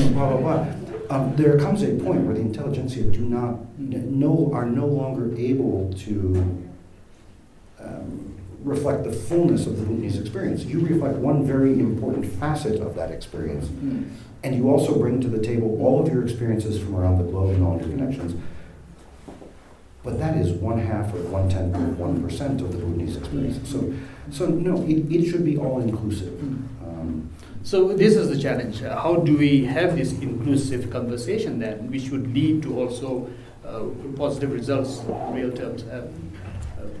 [0.00, 0.66] you know, blah blah blah.
[1.08, 5.92] Um, there comes a point where the intelligentsia do not no are no longer able
[5.98, 6.65] to
[7.86, 10.64] um, reflect the fullness of the Bhutanese experience.
[10.64, 14.04] You reflect one very important facet of that experience, Mm.
[14.42, 17.54] and you also bring to the table all of your experiences from around the globe
[17.54, 18.34] and all your connections.
[20.02, 23.68] But that is one half or one tenth or one percent of the Bhutanese experience.
[23.68, 23.92] So,
[24.30, 26.32] so no, it, it should be all inclusive.
[26.86, 27.30] Um,
[27.64, 28.82] So this is the challenge.
[28.82, 33.28] Uh, How do we have this inclusive conversation then, which would lead to also
[33.66, 33.82] uh,
[34.16, 35.82] positive results in real terms?
[35.82, 36.06] Uh,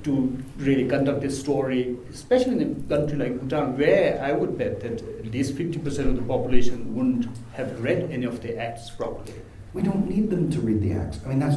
[0.04, 4.80] to really conduct this story, especially in a country like Bhutan, where I would bet
[4.80, 9.34] that at least 50% of the population wouldn't have read any of the acts properly.
[9.76, 11.20] we don't need them to read the acts.
[11.24, 11.56] I mean, that's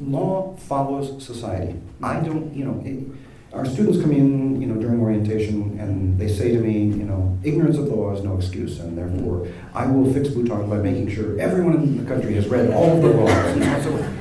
[0.00, 1.78] law follows society.
[2.02, 2.26] I mm-hmm.
[2.26, 3.06] don't, you know, it,
[3.54, 7.38] our students come in, you know, during orientation and they say to me, you know,
[7.44, 9.78] ignorance of the law is no excuse, and therefore mm-hmm.
[9.78, 13.02] I will fix Bhutan by making sure everyone in the country has read all of
[13.02, 13.30] the laws.
[13.30, 14.12] And so so.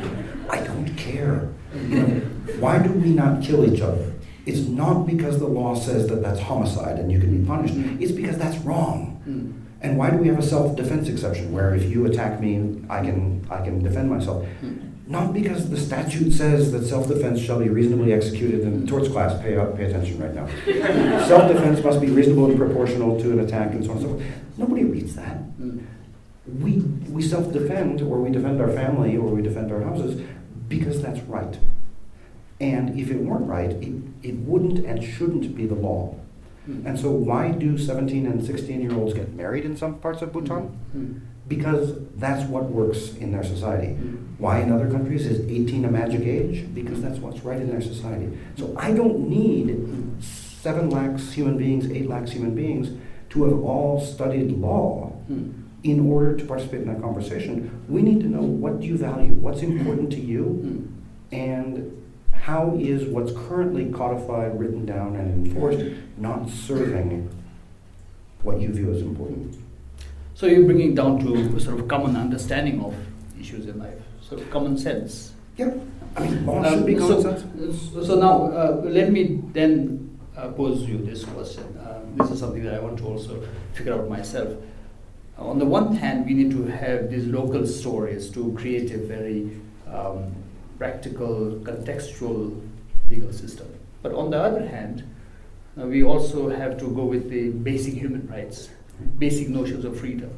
[0.49, 1.49] I don't care.
[1.73, 2.21] You know,
[2.59, 4.13] why do we not kill each other?
[4.45, 7.75] It's not because the law says that that's homicide and you can be punished.
[8.01, 9.21] It's because that's wrong.
[9.27, 9.61] Mm.
[9.83, 13.45] And why do we have a self-defense exception where if you attack me, I can
[13.49, 14.45] I can defend myself?
[14.63, 14.91] Mm.
[15.07, 18.61] Not because the statute says that self-defense shall be reasonably executed.
[18.61, 20.47] And torts class, pay up, pay attention right now.
[21.27, 24.25] self-defense must be reasonable and proportional to an attack, and so on and so forth.
[24.57, 25.37] Nobody reads that.
[25.59, 25.85] Mm.
[26.59, 26.77] We
[27.09, 30.21] we self-defend, or we defend our family, or we defend our houses,
[30.67, 31.57] because that's right.
[32.61, 36.15] And if it weren't right, it, it wouldn't and shouldn't be the law.
[36.69, 36.85] Mm.
[36.85, 40.31] And so, why do 17 and 16 year olds get married in some parts of
[40.31, 40.77] Bhutan?
[40.95, 41.21] Mm.
[41.47, 43.87] Because that's what works in their society.
[43.87, 44.35] Mm.
[44.37, 46.71] Why in other countries is 18 a magic age?
[46.73, 48.37] Because that's what's right in their society.
[48.57, 49.75] So, I don't need
[50.19, 52.89] 7 lakhs human beings, 8 lakhs human beings
[53.31, 55.53] to have all studied law Mm.
[55.83, 57.71] in order to participate in that conversation.
[57.89, 60.87] We need to know what do you value, what's important to you, Mm.
[61.31, 61.91] and
[62.41, 65.85] how is what's currently codified, written down, and enforced
[66.17, 67.29] not serving
[68.41, 69.55] what you view as important?
[70.33, 72.95] So you're bringing down to a sort of common understanding of
[73.39, 73.93] issues in life,
[74.27, 75.33] sort of common sense.
[75.57, 75.79] Yep.
[76.15, 78.07] I mean, law Um, should be common so, sense.
[78.07, 81.63] so now, uh, let me then uh, pose you this question.
[81.85, 83.39] Um, this is something that I want to also
[83.73, 84.49] figure out myself.
[85.37, 89.51] On the one hand, we need to have these local stories to create a very
[89.87, 90.33] um,
[90.81, 92.59] practical, contextual
[93.11, 93.67] legal system.
[94.01, 95.03] But on the other hand,
[95.79, 98.69] uh, we also have to go with the basic human rights,
[99.19, 100.33] basic notions of freedom.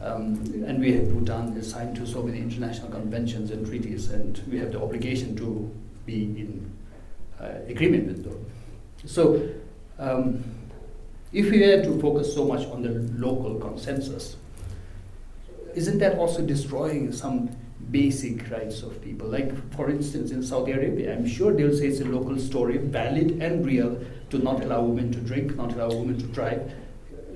[0.00, 0.36] Um,
[0.68, 4.56] and we have Bhutan is signed to so many international conventions and treaties, and we
[4.58, 5.68] have the obligation to
[6.04, 6.70] be in
[7.40, 8.46] uh, agreement with them.
[9.04, 9.48] So,
[9.98, 10.44] um,
[11.32, 14.36] if we were to focus so much on the local consensus,
[15.74, 17.50] isn't that also destroying some
[17.90, 19.28] basic rights of people?
[19.28, 23.42] Like, for instance, in Saudi Arabia, I'm sure they'll say it's a local story, valid
[23.42, 23.98] and real,
[24.30, 26.72] to not allow women to drink, not allow women to drive.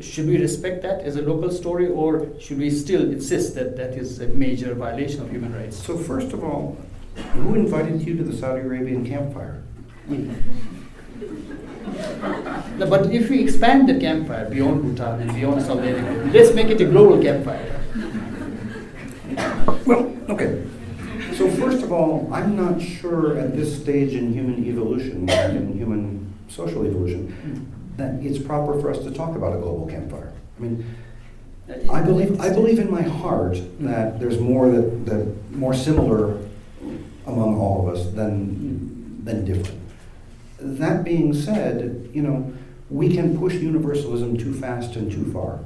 [0.00, 3.94] Should we respect that as a local story, or should we still insist that that
[3.94, 5.76] is a major violation of human rights?
[5.76, 6.78] So, first of all,
[7.34, 9.62] who invited you to the Saudi Arabian campfire?
[12.78, 16.68] No, but if we expand the campfire beyond Bhutan and beyond Saudi Arabia, let's make
[16.68, 17.79] it a global campfire.
[19.86, 20.64] Well, okay.
[21.34, 26.34] So, first of all, I'm not sure at this stage in human evolution in human
[26.48, 30.32] social evolution that it's proper for us to talk about a global campfire.
[30.58, 30.96] I mean,
[31.90, 36.38] I believe I believe in my heart that there's more that, that more similar
[37.26, 39.80] among all of us than than different.
[40.58, 42.52] That being said, you know,
[42.90, 45.60] we can push universalism too fast and too far.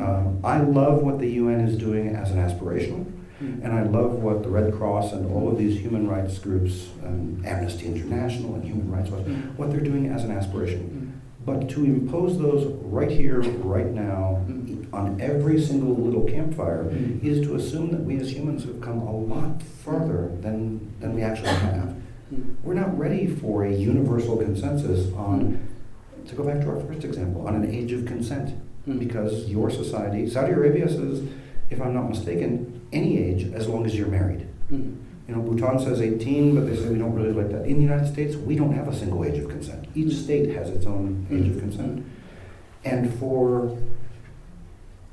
[0.00, 3.04] Um, I love what the UN is doing as an aspirational.
[3.42, 3.64] Mm.
[3.64, 7.42] And I love what the Red Cross and all of these human rights groups, um,
[7.44, 9.56] Amnesty International and Human Rights Watch, Mm.
[9.56, 10.80] what they're doing as an aspiration.
[10.80, 11.18] Mm.
[11.44, 14.86] But to impose those right here, right now, Mm.
[14.92, 17.22] on every single little campfire, Mm.
[17.24, 21.22] is to assume that we as humans have come a lot further than, than we
[21.22, 21.94] actually have.
[22.32, 22.54] Mm.
[22.64, 25.58] We're not ready for a universal consensus on,
[26.28, 28.50] to go back to our first example, on an age of consent.
[28.88, 28.98] Mm.
[28.98, 31.22] Because your society, Saudi Arabia says,
[31.70, 34.46] if I'm not mistaken, any age as long as you're married.
[34.70, 34.98] Mm.
[35.28, 37.64] You know, Bhutan says 18, but they say we don't really like that.
[37.64, 39.86] In the United States, we don't have a single age of consent.
[39.94, 42.04] Each state has its own age of consent.
[42.84, 43.78] And for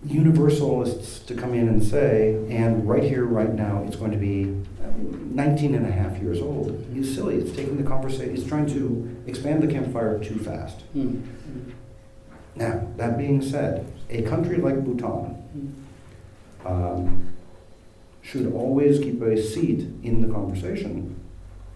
[0.03, 4.45] universalists to come in and say, and right here, right now, it's going to be
[4.83, 7.35] um, 19 and a half years old, is silly.
[7.35, 10.91] It's taking the conversation, it's trying to expand the campfire too fast.
[10.95, 11.23] Mm.
[12.59, 15.69] Now, that being said, a country like Bhutan Mm.
[16.69, 17.21] um,
[18.21, 21.15] should always keep a seat in the conversation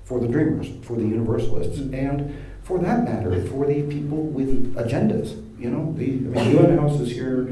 [0.04, 1.94] for the dreamers, for the universalists, Mm.
[1.94, 2.32] and
[2.64, 5.36] for that matter, for the people with agendas.
[5.58, 6.06] You know, the
[6.38, 7.48] I mean, UN House is here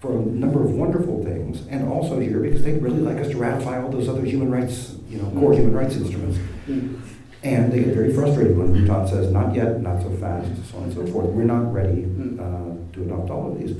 [0.00, 3.36] for a number of wonderful things, and also here because they really like us to
[3.36, 6.38] ratify all those other human rights, you know, core human rights instruments.
[6.66, 6.94] Mm.
[7.44, 10.84] And they get very frustrated when Bhutan says, not yet, not so fast, so on
[10.84, 11.26] and so forth.
[11.30, 12.38] We're not ready Mm.
[12.38, 13.76] uh, to adopt all of these.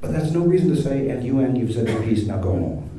[0.00, 2.90] But that's no reason to say, and UN, you've said your piece, now go home.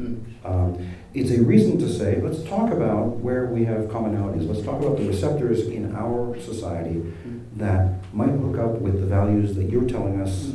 [0.45, 0.49] Mm.
[0.49, 0.77] Um,
[1.15, 4.47] it's a reason to say, let's talk about where we have commonalities.
[4.47, 7.39] Let's talk about the receptors in our society Mm.
[7.57, 10.51] that might hook up with the values that you're telling us,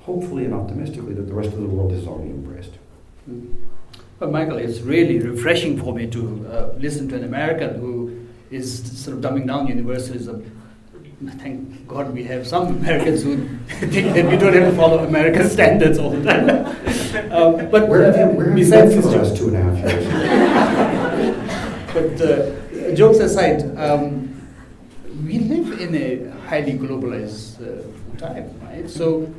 [0.00, 2.72] hopefully and optimistically, that the rest of the world has already embraced.
[4.18, 8.82] Well, Michael, it's really refreshing for me to uh, listen to an American who is
[9.04, 10.50] sort of dumbing down universalism.
[11.38, 15.48] Thank God we have some Americans who think that we don't have to follow American
[15.56, 16.48] standards all the time.
[17.32, 19.56] um, but Where have uh, you, where have you besides been for last two and
[19.56, 20.06] a half years?
[21.92, 24.34] But uh, jokes aside, um,
[25.26, 27.82] we live in a highly globalized uh,
[28.18, 28.88] time, right?
[28.88, 29.30] So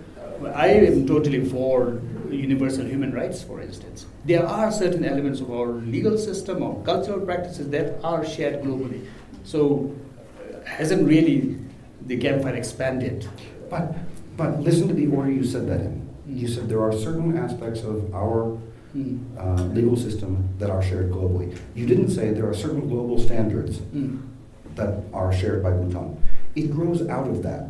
[0.44, 2.00] uh, I am totally for
[2.32, 4.06] universal human rights, for instance.
[4.26, 9.06] There are certain elements of our legal system or cultural practices that are shared globally.
[9.44, 9.94] So
[10.40, 11.58] uh, hasn't really
[12.06, 13.28] the campfire expanded?
[13.70, 13.96] But,
[14.38, 16.08] but listen to the order you said that in.
[16.28, 18.58] You said there are certain aspects of our
[18.96, 19.20] Mm.
[19.38, 21.56] uh, legal system that are shared globally.
[21.76, 24.22] You didn't say there are certain global standards Mm.
[24.76, 26.18] that are shared by Bhutan.
[26.56, 27.68] It grows out of that.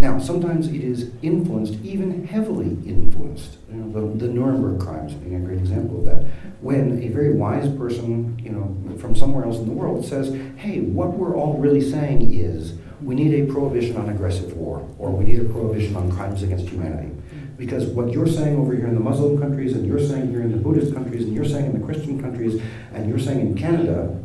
[0.00, 3.58] Now, sometimes it is influenced, even heavily influenced.
[3.68, 6.24] You know, the, the Nuremberg crimes being a great example of that.
[6.60, 10.80] When a very wise person, you know, from somewhere else in the world says, "Hey,
[10.80, 15.24] what we're all really saying is we need a prohibition on aggressive war, or we
[15.24, 17.10] need a prohibition on crimes against humanity."
[17.56, 20.52] Because what you're saying over here in the Muslim countries, and you're saying here in
[20.52, 22.62] the Buddhist countries, and you're saying in the Christian countries,
[22.94, 24.16] and you're saying in Canada,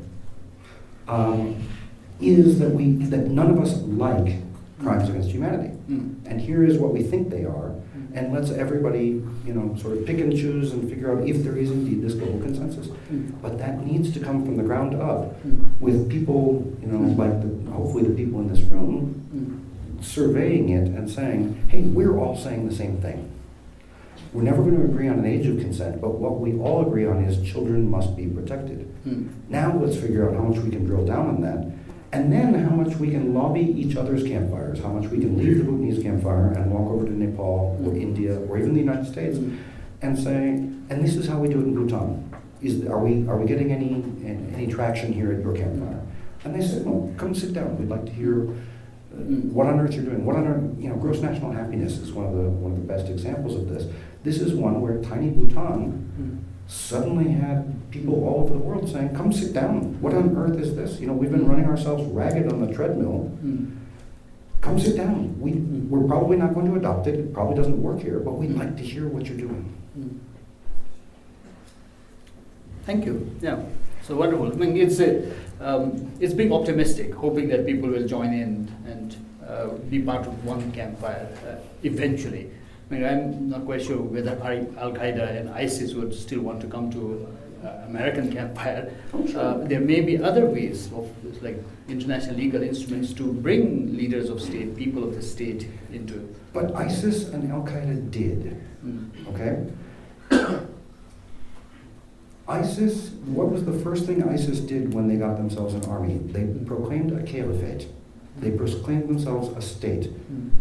[1.08, 1.56] um,
[2.22, 4.38] is that we that none of us like
[4.84, 5.76] crimes against humanity.
[5.90, 6.16] Mm.
[6.26, 7.72] And here is what we think they are,
[8.14, 11.58] and let's everybody, you know, sort of pick and choose and figure out if there
[11.58, 12.88] is indeed this global consensus.
[13.12, 13.42] Mm.
[13.42, 15.66] But that needs to come from the ground up, Mm.
[15.80, 20.04] with people, you know, like the, hopefully the people in this room, Mm.
[20.04, 23.30] surveying it and saying, hey, we're all saying the same thing.
[24.34, 27.06] We're never going to agree on an age of consent, but what we all agree
[27.06, 28.88] on is children must be protected.
[29.08, 29.28] Mm.
[29.50, 31.68] Now let's figure out how much we can drill down on that,
[32.14, 35.58] and then how much we can lobby each other's campfires, how much we can leave
[35.58, 39.38] the Bhutanese campfire and walk over to Nepal or India or even the United States
[40.02, 40.50] and say,
[40.90, 42.30] and this is how we do it in Bhutan.
[42.62, 44.04] Is, are, we, are we getting any,
[44.56, 46.02] any traction here at your campfire?
[46.46, 47.78] And they said, well, come sit down.
[47.78, 48.54] We'd like to hear uh,
[49.14, 49.52] Mm.
[49.52, 50.26] what on earth you're doing.
[50.26, 52.84] What on earth, you know, gross national happiness is one of the, one of the
[52.94, 53.86] best examples of this.
[54.24, 56.40] This is one where tiny Bhutan Mm.
[56.68, 60.00] Suddenly had people all over the world saying, come sit down.
[60.02, 61.00] What on earth is this?
[61.00, 63.32] You know, we've been running ourselves ragged on the treadmill.
[63.44, 63.78] Mm.
[64.62, 65.40] Come sit down.
[65.40, 67.16] We, we're probably not going to adopt it.
[67.16, 69.74] It probably doesn't work here, but we'd like to hear what you're doing.
[70.00, 70.20] Mm.
[72.86, 73.36] Thank you.
[73.42, 73.64] Yeah,
[74.02, 74.52] so wonderful.
[74.52, 79.16] I mean, it's a, um, it's being optimistic, hoping that people will join in and
[79.48, 82.52] uh, be part of one campfire uh, eventually.
[82.94, 84.32] I mean, I'm not quite sure whether
[84.78, 87.28] Al Qaeda and ISIS would still want to come to
[87.64, 88.94] uh, American campfire.
[89.36, 91.10] Uh, there may be other ways of
[91.42, 96.36] like international legal instruments to bring leaders of state, people of the state into.
[96.54, 99.10] But ISIS and Al Qaeda did, Mm.
[99.34, 99.54] okay?
[102.48, 106.18] ISIS, what was the first thing ISIS did when they got themselves an army?
[106.18, 107.88] They proclaimed a caliphate.
[108.38, 110.12] They proclaimed themselves a state.
[110.32, 110.52] Mm.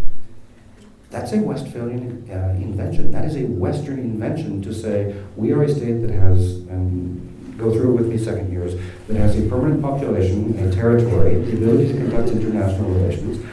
[1.13, 3.11] That's a Westphalian uh, invention.
[3.13, 7.71] That is a Western invention to say we are a state that has, and go
[7.71, 8.75] through it with me second years,
[9.09, 13.47] that has a permanent population, a territory, the ability to conduct international relations.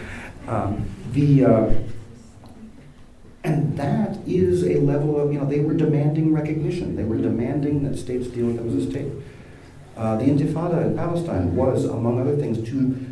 [0.48, 1.74] Um, the uh,
[3.44, 6.96] and that is a level of, you know, they were demanding recognition.
[6.96, 9.12] They were demanding that states deal with them as a state.
[9.98, 13.09] Uh, the Intifada in Palestine was, among other things, to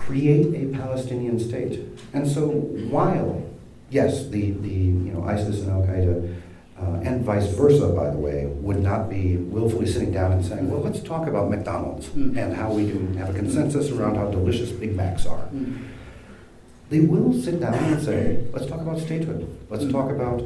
[0.00, 1.80] create a Palestinian state.
[2.12, 3.42] And so while,
[3.90, 6.40] yes, the, the you know, ISIS and Al Qaeda,
[6.80, 10.70] uh, and vice versa, by the way, would not be willfully sitting down and saying,
[10.70, 12.36] well, let's talk about McDonald's mm.
[12.38, 15.44] and how we can have a consensus around how delicious Big Macs are.
[15.54, 15.86] Mm.
[16.88, 19.46] They will sit down and say, let's talk about statehood.
[19.68, 19.92] Let's mm.
[19.92, 20.42] talk about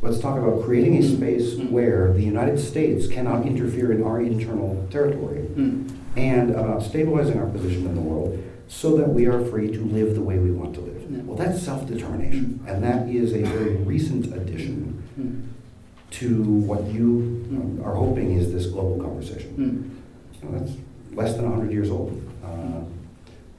[0.00, 1.70] let's talk about creating a space mm.
[1.70, 5.88] where the United States cannot interfere in our internal territory mm.
[6.16, 8.42] and about stabilizing our position in the world
[8.72, 11.06] so that we are free to live the way we want to live.
[11.10, 11.20] Yeah.
[11.24, 12.72] Well, that's self determination, mm.
[12.72, 16.18] and that is a very recent addition mm.
[16.18, 17.86] to what you mm.
[17.86, 20.02] are hoping is this global conversation.
[20.40, 20.72] So that's
[21.12, 22.10] less than 100 years old.
[22.42, 22.80] Uh,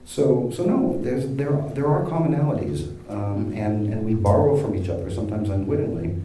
[0.04, 4.90] so, so no, there's, there, there are commonalities, um, and, and we borrow from each
[4.90, 6.22] other, sometimes unwittingly.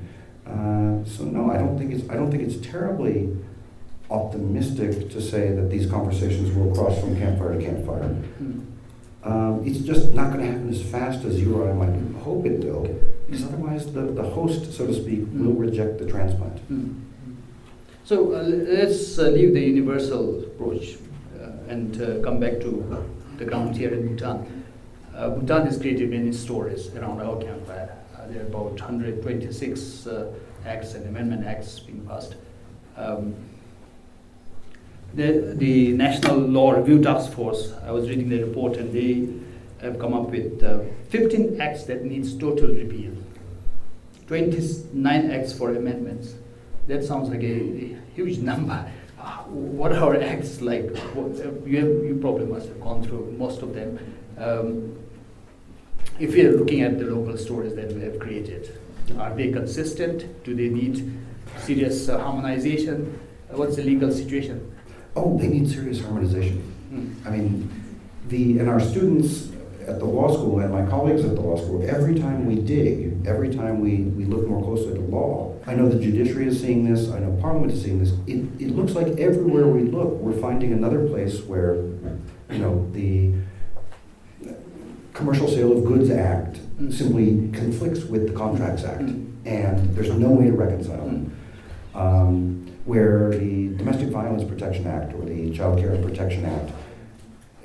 [0.47, 3.37] Uh, so no, I don't think it's I don't think it's terribly
[4.11, 8.17] optimistic to say that these conversations will cross from campfire to campfire.
[8.43, 8.65] Mm.
[9.29, 12.47] Um, it's just not going to happen as fast as you or I might hope
[12.47, 12.85] it will,
[13.27, 15.45] because otherwise the, the host, so to speak, mm.
[15.45, 16.57] will reject the transplant.
[16.73, 17.03] Mm.
[18.05, 20.97] So uh, let's uh, leave the universal approach
[21.39, 23.07] uh, and uh, come back to
[23.37, 24.65] the ground here in Bhutan.
[25.15, 27.99] Uh, Bhutan has created many stories around our campfire.
[28.31, 30.09] there are about 126
[30.65, 32.37] acts and amendment acts being passed.
[32.97, 33.35] Um,
[35.19, 39.29] the, the National Law Review Task Force, I was reading the report and they
[39.85, 43.13] have come up with uh, 15 acts that needs total repeal,
[44.29, 46.35] 29 acts for amendments.
[46.87, 48.91] That sounds like a, a huge number.
[49.49, 50.97] What are our acts like?
[51.15, 53.99] What, uh, you, have, you probably must have gone through most of them.
[54.39, 54.97] Um,
[56.21, 58.79] if we are looking at the local stories that we have created,
[59.19, 60.45] are they consistent?
[60.45, 61.19] Do they need
[61.59, 63.19] serious uh, harmonization?
[63.51, 64.78] what's the legal situation?
[65.19, 66.63] Oh, they need serious harmonization.
[66.93, 67.27] Mm.
[67.27, 67.99] I mean,
[68.29, 69.51] the and our students
[69.89, 73.27] at the law school and my colleagues at the law school, every time we dig,
[73.27, 76.61] every time we, we look more closely at the law, I know the judiciary is
[76.61, 78.13] seeing this, I know Parliament is seeing this.
[78.27, 81.77] It, it looks like everywhere we look, we're finding another place where,
[82.51, 83.35] you know, the
[85.15, 86.93] Commercial Sale of Goods Act mm.
[86.93, 89.35] simply conflicts with the Contracts Act, mm.
[89.47, 91.37] and there's no way to reconcile them.
[91.95, 96.73] Um, where the Domestic Violence Protection Act or the Child Care Protection Act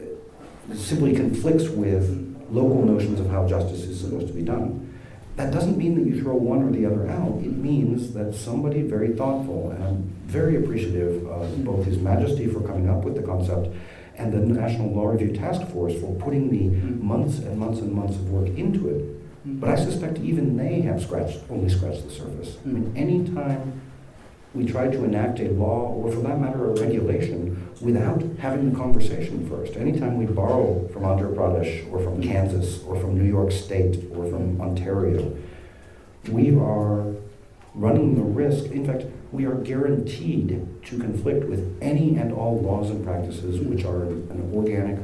[0.01, 4.93] uh, simply conflicts with local notions of how justice is supposed to be done.
[5.37, 7.39] That doesn't mean that you throw one or the other out.
[7.39, 12.59] It means that somebody very thoughtful, and I'm very appreciative of both His Majesty for
[12.59, 13.73] coming up with the concept
[14.17, 17.07] and the National Law Review Task Force for putting the mm-hmm.
[17.07, 19.01] months and months and months of work into it.
[19.47, 19.59] Mm-hmm.
[19.59, 22.57] But I suspect even they have scratched, only scratched the surface.
[22.65, 22.97] I mean, mm-hmm.
[22.97, 23.82] any time
[24.53, 28.77] we try to enact a law, or for that matter, a regulation, without having the
[28.77, 29.75] conversation first.
[29.75, 34.29] Anytime we borrow from Andhra Pradesh, or from Kansas, or from New York State, or
[34.29, 35.35] from Ontario,
[36.29, 37.13] we are
[37.73, 42.91] running the risk, in fact, we are guaranteed to conflict with any and all laws
[42.91, 44.99] and practices which are an organic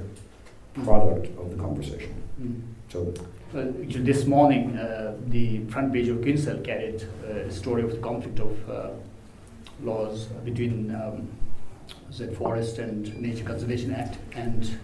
[0.85, 2.13] product of the conversation.
[2.39, 2.61] Mm.
[2.89, 3.13] So
[3.57, 3.65] uh,
[4.03, 8.39] this morning, uh, the front page of Kuensel carried uh, a story of the conflict
[8.39, 8.89] of uh,
[9.83, 11.29] laws between um,
[12.17, 14.77] the Forest and Nature Conservation Act and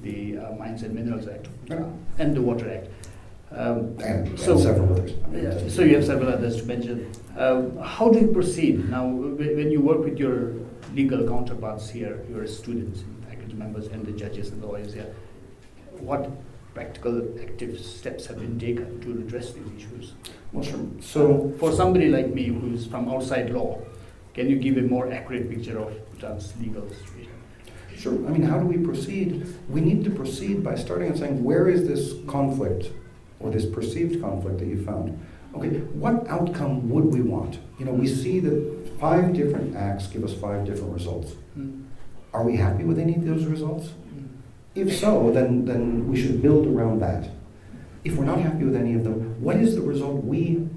[0.00, 1.84] the uh, Mines and Minerals Act uh,
[2.18, 2.88] and the Water Act.
[3.54, 5.12] Um, and, so, and several others.
[5.30, 7.12] Yeah, so you have several others to mention.
[7.36, 10.54] Um, how do you proceed now when you work with your
[10.94, 15.14] legal counterparts here, your students, faculty members, and the judges and the lawyers here?
[15.98, 16.30] What
[16.72, 20.14] practical active steps have been taken to address these issues?
[20.52, 20.80] Well, sure.
[21.00, 23.82] So, for somebody like me who's from outside law,
[24.34, 27.32] can you give a more accurate picture of Bhutan's legal situation?
[27.96, 28.14] Sure.
[28.26, 29.46] I mean, how do we proceed?
[29.68, 32.90] We need to proceed by starting and saying, where is this conflict
[33.38, 35.20] or this perceived conflict that you found?
[35.54, 37.58] Okay, what outcome would we want?
[37.78, 41.32] You know, we see that five different acts give us five different results.
[41.58, 41.84] Mm.
[42.32, 43.88] Are we happy with any of those results?
[44.14, 44.28] Mm.
[44.74, 47.28] If so, then, then we should build around that.
[48.02, 50.68] If we're not happy with any of them, what is the result we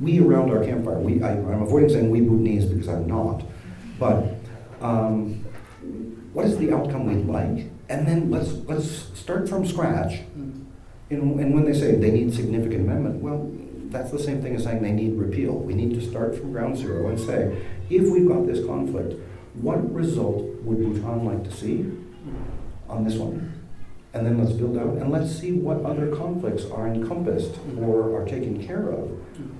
[0.00, 3.44] we around our campfire, we, I, am avoiding saying we Bhutanese because I'm not,
[3.98, 4.34] but
[4.80, 5.44] um,
[6.32, 7.70] what is the outcome we'd like?
[7.88, 10.20] And then let's, let's start from scratch
[11.10, 13.50] And, and when they say they need significant amendment, well,
[13.90, 15.52] that's the same thing as saying they need repeal.
[15.52, 19.14] We need to start from ground zero and say, if we've got this conflict,
[19.54, 21.90] what result would Bhutan like to see
[22.88, 23.59] on this one?
[24.12, 28.26] And then let's build out and let's see what other conflicts are encompassed or are
[28.26, 29.10] taken care of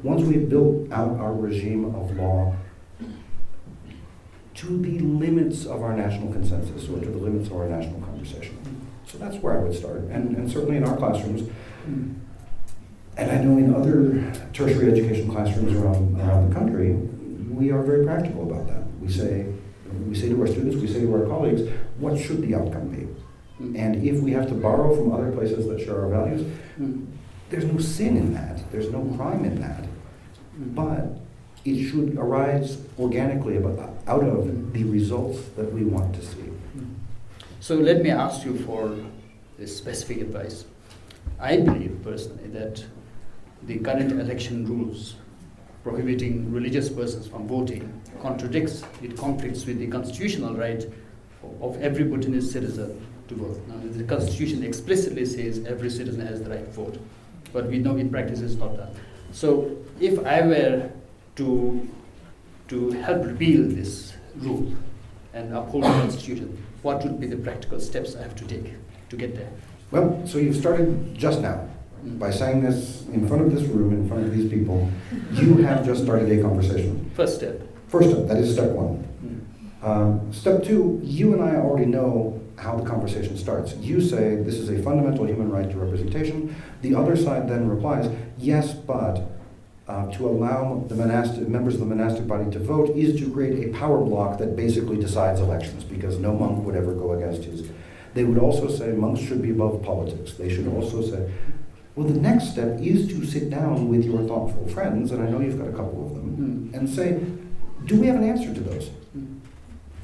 [0.02, 2.56] once we've built out our regime of law
[4.54, 8.58] to the limits of our national consensus or to the limits of our national conversation.
[9.06, 10.00] So that's where I would start.
[10.10, 11.48] And, and certainly in our classrooms,
[11.86, 18.04] and I know in other tertiary education classrooms around, around the country, we are very
[18.04, 18.82] practical about that.
[19.00, 19.46] We say,
[20.06, 21.62] we say to our students, we say to our colleagues,
[21.98, 23.08] what should the outcome be?
[23.60, 27.04] And if we have to borrow from other places that share our values, hmm.
[27.50, 28.58] there's no sin in that.
[28.72, 29.84] There's no crime in that.
[30.56, 30.74] Hmm.
[30.74, 31.20] But
[31.66, 36.48] it should arise organically about, out of the results that we want to see.
[36.72, 36.94] Hmm.
[37.60, 38.96] So let me ask you for
[39.66, 40.64] specific advice.
[41.38, 42.82] I believe personally that
[43.64, 45.16] the current election rules
[45.84, 50.86] prohibiting religious persons from voting contradicts, it conflicts with the constitutional right
[51.60, 53.60] of every Bhutanese citizen to vote.
[53.68, 56.98] Now, the constitution explicitly says every citizen has the right to vote,
[57.52, 58.92] but we know in practice it's not that.
[59.32, 60.90] So if I were
[61.36, 61.88] to,
[62.68, 64.72] to help repeal this rule
[65.32, 68.74] and uphold the constitution, what would be the practical steps I have to take
[69.08, 69.50] to get there?
[69.90, 71.68] Well, so you've started just now
[72.02, 74.90] by saying this in front of this room, in front of these people.
[75.32, 77.10] You have just started a conversation.
[77.14, 77.60] First step.
[77.88, 79.06] First step, that is step one.
[79.82, 83.74] Um, step two, you and I already know how the conversation starts.
[83.76, 86.54] You say this is a fundamental human right to representation.
[86.82, 89.30] The other side then replies, yes, but
[89.88, 93.66] uh, to allow the monastic, members of the monastic body to vote is to create
[93.66, 97.68] a power block that basically decides elections because no monk would ever go against his.
[98.12, 100.34] They would also say monks should be above politics.
[100.34, 101.32] They should also say,
[101.96, 105.40] well, the next step is to sit down with your thoughtful friends, and I know
[105.40, 106.76] you've got a couple of them, mm.
[106.76, 107.20] and say,
[107.86, 108.90] do we have an answer to those?
[109.16, 109.40] Mm.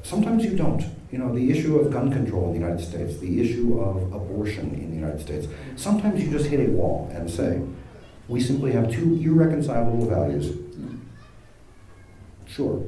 [0.03, 0.83] Sometimes you don't.
[1.11, 4.73] You know, the issue of gun control in the United States, the issue of abortion
[4.73, 7.61] in the United States, sometimes you just hit a wall and say,
[8.27, 10.57] we simply have two irreconcilable values.
[12.45, 12.83] Sure.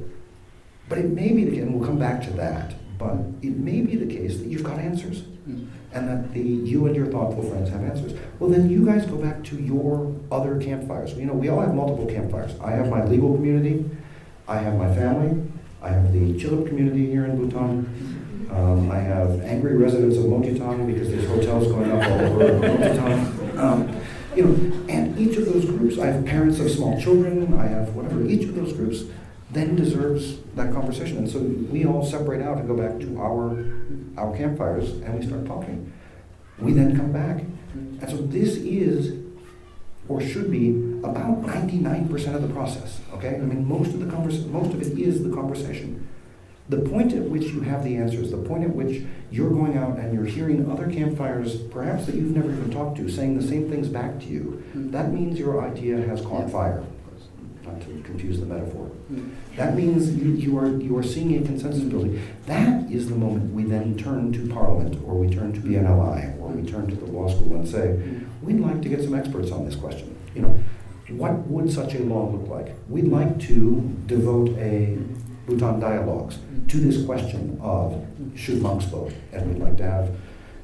[0.88, 3.80] But it may be the case, and we'll come back to that, but it may
[3.80, 5.22] be the case that you've got answers.
[5.48, 5.68] Mm.
[5.92, 8.12] And that the you and your thoughtful friends have answers.
[8.38, 11.14] Well, then you guys go back to your other campfires.
[11.14, 12.52] You know, we all have multiple campfires.
[12.60, 13.88] I have my legal community,
[14.46, 15.42] I have my family,
[15.82, 18.09] I have the Chilip community here in Bhutan.
[18.52, 23.58] Um, I have angry residents of Motithang because there's hotels going up all over Motithang.
[23.58, 24.00] Um,
[24.34, 27.94] you know, and each of those groups, I have parents of small children, I have
[27.94, 29.04] whatever, each of those groups
[29.52, 31.18] then deserves that conversation.
[31.18, 33.66] And so we all separate out and go back to our
[34.16, 35.92] our campfires and we start talking.
[36.58, 37.42] We then come back.
[37.72, 39.18] And so this is
[40.08, 40.70] or should be
[41.04, 43.00] about 99% of the process.
[43.14, 43.34] Okay?
[43.34, 45.99] I mean most of the convers- most of it is the conversation.
[46.70, 49.02] The point at which you have the answers, the point at which
[49.32, 53.08] you're going out and you're hearing other campfires, perhaps that you've never even talked to,
[53.08, 54.92] saying the same things back to you, mm-hmm.
[54.92, 56.84] that means your idea has caught fire.
[57.64, 58.86] Not to confuse the metaphor.
[58.86, 59.56] Mm-hmm.
[59.56, 62.22] That means you, you, are, you are seeing a consensus building.
[62.46, 66.50] That is the moment we then turn to Parliament, or we turn to BNLI, or
[66.50, 68.46] we turn to the law school and say, mm-hmm.
[68.46, 70.16] we'd like to get some experts on this question.
[70.36, 70.60] You know,
[71.08, 72.76] what would such a law look like?
[72.88, 74.96] We'd like to devote a
[75.46, 76.38] Bhutan dialogues
[76.70, 78.06] to this question of
[78.36, 79.12] should monks vote?
[79.32, 80.14] And we'd like to have,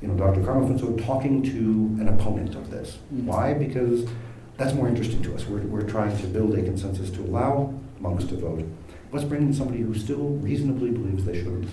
[0.00, 0.44] you know, Dr.
[0.44, 2.98] Karma Phuntsho talking to an opponent of this.
[3.12, 3.26] Mm-hmm.
[3.26, 3.54] Why?
[3.54, 4.08] Because
[4.56, 5.46] that's more interesting to us.
[5.46, 8.64] We're, we're trying to build a consensus to allow monks to vote.
[9.12, 11.68] Let's bring in somebody who still reasonably believes they should.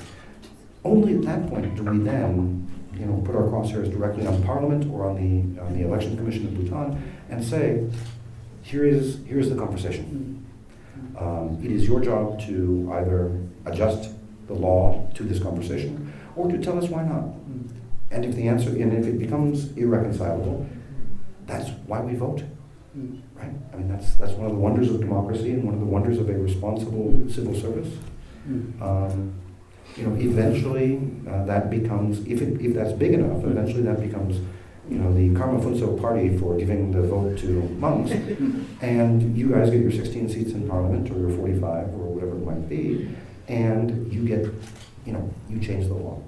[0.83, 4.91] Only at that point do we then, you know, put our crosshairs directly on Parliament
[4.91, 7.87] or on the on the Election Commission of Bhutan and say,
[8.63, 10.45] here is here's the conversation.
[11.15, 11.23] Mm-hmm.
[11.23, 14.11] Um, it is your job to either adjust
[14.53, 17.25] the law to this conversation, or to tell us why not.
[18.11, 20.67] And if the answer, and if it becomes irreconcilable,
[21.47, 22.43] that's why we vote,
[23.35, 23.51] right?
[23.73, 26.19] I mean, that's that's one of the wonders of democracy and one of the wonders
[26.19, 27.91] of a responsible civil service.
[28.81, 29.33] Um,
[29.97, 30.99] you know, eventually
[31.29, 34.39] uh, that becomes, if it, if that's big enough, eventually that becomes,
[34.89, 37.47] you know, the Karma Phuntsho party for giving the vote to
[37.79, 38.11] monks,
[38.81, 42.45] and you guys get your 16 seats in parliament or your 45 or whatever it
[42.45, 43.15] might be
[43.47, 44.45] and you get,
[45.05, 46.21] you know, you change the law.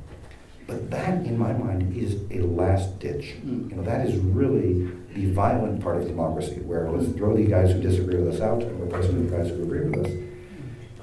[0.68, 3.36] But that, in my mind, is a last ditch.
[3.46, 3.70] Mm.
[3.70, 7.72] You know, that is really the violent part of democracy, where let's throw the guys
[7.72, 10.12] who disagree with us out and replace them with the guys who agree with us.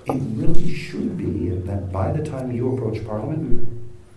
[0.04, 3.68] It really should be that by the time you approach Parliament,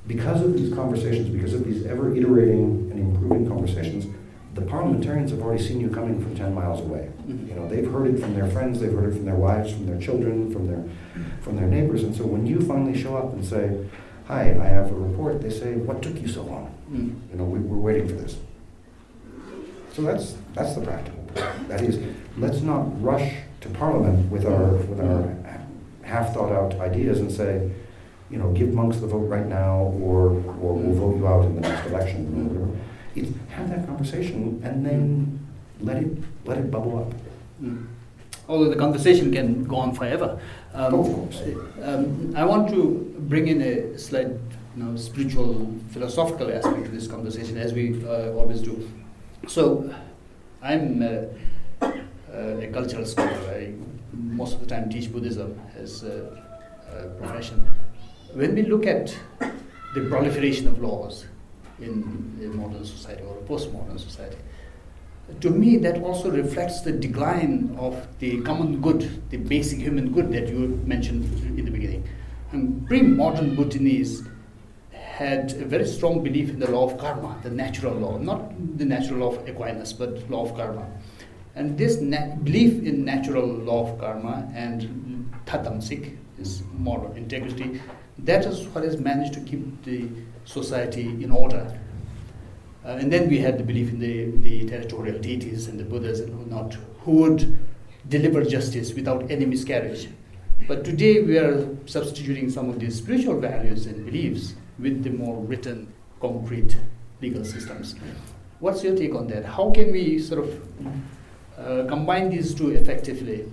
[0.07, 4.07] because of these conversations, because of these ever iterating and improving conversations,
[4.55, 7.09] the parliamentarians have already seen you coming from 10 miles away.
[7.27, 7.49] Mhm.
[7.49, 9.85] You know, they've heard it from their friends, they've heard it from their wives, from
[9.85, 10.83] their children, from their,
[11.45, 12.03] from their neighbors.
[12.03, 13.87] And so when you finally show up and say,
[14.25, 16.75] hi, I have a report, they say, what took you so long?
[16.91, 17.15] Mm.
[17.31, 18.37] You know, we, we're waiting for this.
[19.93, 21.67] So that's, that's the practical part.
[21.69, 21.99] That is,
[22.37, 25.37] let's not rush to Parliament with our, with our
[26.01, 27.71] half thought out ideas and say,
[28.31, 30.29] you know, give monks the vote right now or,
[30.59, 32.79] or we'll vote you out in the next election or whatever.
[33.15, 35.47] It's have that conversation and then
[35.79, 37.13] let it, let it bubble up.
[37.61, 37.85] Mm.
[38.47, 40.39] Although the conversation can go on forever.
[40.73, 41.41] Um, Of course.
[41.83, 47.07] um, I want to bring in a slight you know, spiritual, philosophical aspect to this
[47.07, 48.89] conversation, as we uh, always do.
[49.47, 49.89] So,
[50.61, 51.07] I'm uh,
[51.81, 53.39] uh, a cultural scholar.
[53.49, 53.73] I
[54.13, 56.43] most of the time teach Buddhism as a,
[56.91, 57.65] a profession.
[58.33, 59.15] When we look at
[59.93, 61.25] the proliferation of laws
[61.79, 64.37] in a modern society or a postmodern society,
[65.41, 70.31] to me that also reflects the decline of the common good, the basic human good
[70.31, 71.25] that you mentioned
[71.57, 72.07] in the beginning.
[72.51, 74.23] And pre-modern Bhutanese
[74.91, 78.85] had a very strong belief in the law of karma, the natural law, not the
[78.85, 80.87] natural law of Aquinas, but law of karma.
[81.55, 87.81] And this na- belief in natural law of karma and tatamsik, is moral integrity,
[88.19, 90.07] that is what has managed to keep the
[90.43, 91.79] society in order.
[92.85, 96.19] Uh, and then we had the belief in the, the territorial deities and the Buddhas
[96.19, 97.57] and whatnot, who would
[98.09, 100.07] deliver justice without any miscarriage.
[100.67, 105.41] But today we are substituting some of these spiritual values and beliefs with the more
[105.43, 106.77] written, concrete
[107.21, 107.95] legal systems.
[108.59, 109.45] What's your take on that?
[109.45, 110.61] How can we sort of
[111.57, 113.51] uh, combine these two effectively?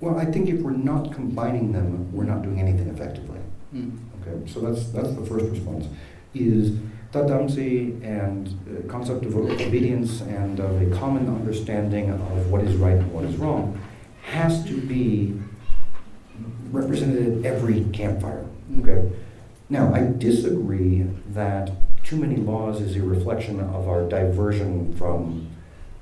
[0.00, 3.40] Well, I think if we're not combining them, we're not doing anything effectively.
[3.74, 3.98] Mm.
[4.22, 5.86] Okay, so that's that's the first response.
[6.34, 6.78] Is
[7.12, 12.96] Tadamsi and uh, concept of obedience and of a common understanding of what is right
[12.96, 13.80] and what is wrong
[14.22, 15.40] has to be
[16.70, 18.44] represented at every campfire.
[18.80, 19.10] Okay.
[19.70, 21.70] Now, I disagree that
[22.04, 25.48] too many laws is a reflection of our diversion from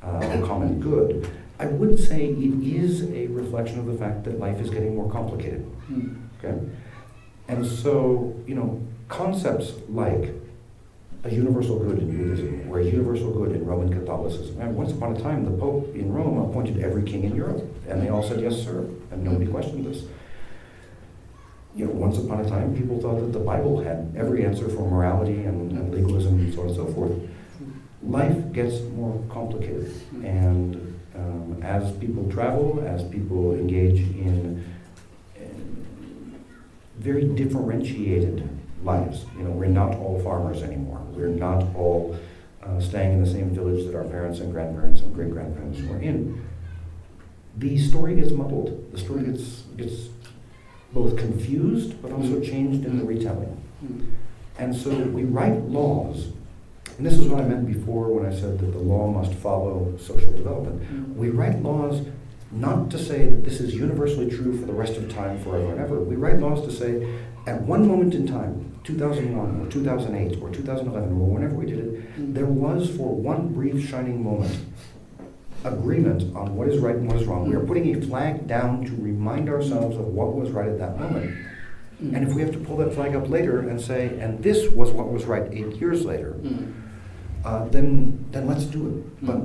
[0.03, 1.31] uh, the common good.
[1.59, 5.11] I would say it is a reflection of the fact that life is getting more
[5.11, 5.67] complicated.
[5.91, 6.29] Mm.
[6.39, 6.59] Okay?
[7.49, 10.33] And so, you know, concepts like
[11.27, 14.61] a universal good in Buddhism or a universal good in Roman Catholicism.
[14.61, 18.01] And once upon a time, the Pope in Rome appointed every king in Europe, and
[18.01, 20.05] they all said, yes, sir, and nobody questioned this.
[21.74, 24.89] You know, once upon a time, people thought that the Bible had every answer for
[24.89, 27.12] morality and, and legalism and so on and so forth.
[28.03, 34.64] Life gets more complicated, and um, as people travel, as people engage in,
[35.35, 36.35] in
[36.99, 38.49] very differentiated
[38.87, 39.26] lives.
[39.37, 41.03] You know, we're not all farmers anymore.
[41.11, 42.16] We're not all
[42.62, 45.99] uh, staying in the same village that our parents and grandparents and great grandparents were
[45.99, 46.43] in.
[47.57, 48.93] The story gets muddled.
[48.93, 50.09] The story gets gets
[50.93, 53.62] both confused but also changed in the retelling.
[53.84, 54.14] Mm.
[54.59, 56.28] And so we write laws,
[56.97, 59.95] and this is what I meant before when I said that the law must follow
[59.99, 61.16] social development.
[61.16, 62.07] We write laws
[62.53, 65.81] not to say that this is universally true for the rest of time, forever and
[65.81, 65.99] ever.
[66.01, 67.07] We write laws to say,
[67.47, 71.93] at one moment in time, 2001 or 2008 or 2011 or whenever we did it,
[72.21, 72.35] Mm.
[72.35, 74.57] there was for one brief shining moment
[75.65, 77.49] agreement on what is right and what is wrong.
[77.49, 80.99] We are putting a flag down to remind ourselves of what was right at that
[81.01, 81.31] moment.
[82.03, 82.15] Mm.
[82.15, 84.93] And if we have to pull that flag up later and say, and this was
[84.93, 86.73] what was right eight years later, Mm.
[87.45, 89.25] uh, then then let's do it.
[89.25, 89.27] Mm.
[89.27, 89.41] but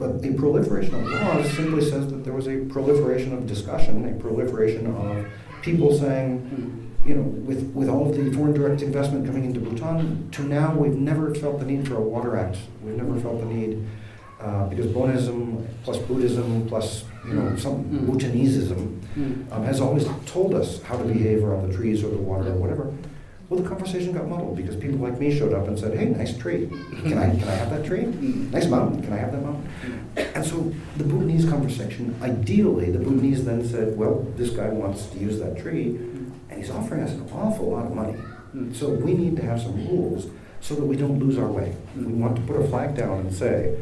[0.00, 4.86] a proliferation of laws simply says that there was a proliferation of discussion, a proliferation
[4.86, 5.26] of
[5.62, 7.08] people saying, Mm.
[7.08, 10.74] you know, with, with all of the foreign direct investment coming into Bhutan, to now
[10.74, 12.58] we've never felt the need for a water act.
[12.84, 13.86] We've never felt the need,
[14.40, 18.06] uh, because Bonism plus Buddhism plus, you know, some Mm.
[18.08, 19.52] Bhutanesism Mm.
[19.52, 22.56] um, has always told us how to behave around the trees or the water or
[22.56, 22.90] whatever.
[23.48, 26.36] Well, the conversation got muddled because people like me showed up and said, "Hey, nice
[26.36, 26.68] tree.
[27.02, 28.04] Can I can I have that tree?
[28.04, 28.52] Mm.
[28.52, 29.02] Nice mountain.
[29.02, 29.66] Can I have that mountain?"
[30.34, 35.18] And so the Bhutanese conversation, ideally, the Bhutanese then said, "Well, this guy wants to
[35.18, 35.98] use that tree,
[36.50, 38.16] and he's offering us an awful lot of money.
[38.54, 38.74] Mm.
[38.74, 40.26] So we need to have some rules
[40.60, 41.74] so that we don't lose our way.
[41.96, 43.78] We want to put a flag down and say,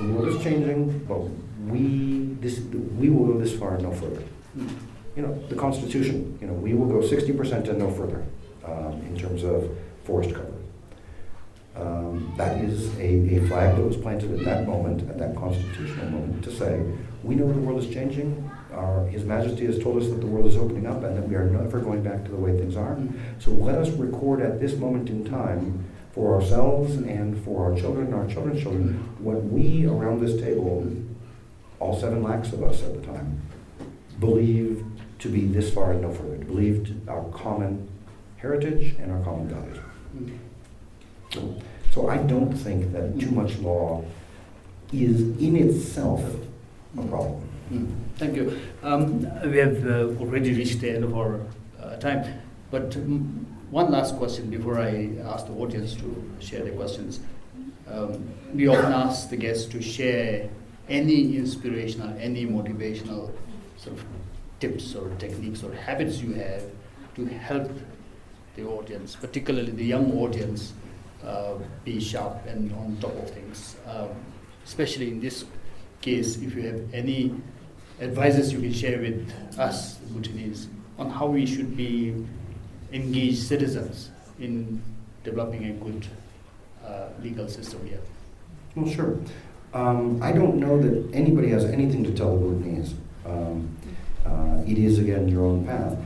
[0.00, 1.20] the world is changing, but
[1.66, 2.60] we this
[2.96, 4.22] we will go this far and no further."
[4.56, 4.68] Mm.
[5.16, 8.22] you know, the Constitution, you know, we will go 60% and no further
[8.68, 9.70] um, in terms of
[10.04, 10.52] forest cover.
[11.76, 16.10] Um, that is a, a flag that was planted at that moment, at that constitutional
[16.10, 16.82] moment, to say,
[17.22, 18.50] we know the world is changing.
[18.72, 21.36] Our, His Majesty has told us that the world is opening up and that we
[21.36, 22.98] are never going back to the way things are.
[23.38, 28.06] So let us record at this moment in time for ourselves and for our children
[28.06, 30.84] and our children's children what we around this table,
[31.78, 33.40] all seven lakhs of us at the time,
[34.18, 34.84] believed
[35.20, 37.87] to be this far and no further, believed our common
[38.38, 39.78] heritage and our common values.
[41.32, 41.56] So,
[41.92, 44.04] so I don't think that too much law
[44.92, 46.24] is in itself
[46.96, 47.48] a problem.
[48.16, 48.58] Thank you.
[48.82, 51.40] Um, we have uh, already reached the end of our
[51.80, 56.72] uh, time, but um, one last question before I ask the audience to share their
[56.72, 57.20] questions.
[57.86, 60.48] Um, we often ask the guests to share
[60.88, 63.30] any inspirational, any motivational
[63.76, 64.04] sort of
[64.60, 66.62] tips or techniques or habits you have
[67.16, 67.70] to help
[68.58, 70.72] the audience, particularly the young audience,
[71.24, 71.54] uh,
[71.84, 73.76] be sharp and on top of things.
[73.86, 74.08] Um,
[74.64, 75.44] especially in this
[76.00, 77.34] case, if you have any
[78.00, 82.14] advices you can share with us, Bhutanese, on how we should be
[82.92, 84.80] engaged citizens in
[85.24, 86.06] developing a good
[86.84, 88.00] uh, legal system here.
[88.74, 89.18] Well, sure.
[89.74, 92.94] Um, I don't know that anybody has anything to tell the Bhutanese.
[93.26, 93.76] Um,
[94.24, 95.96] uh, it is, again, your own path.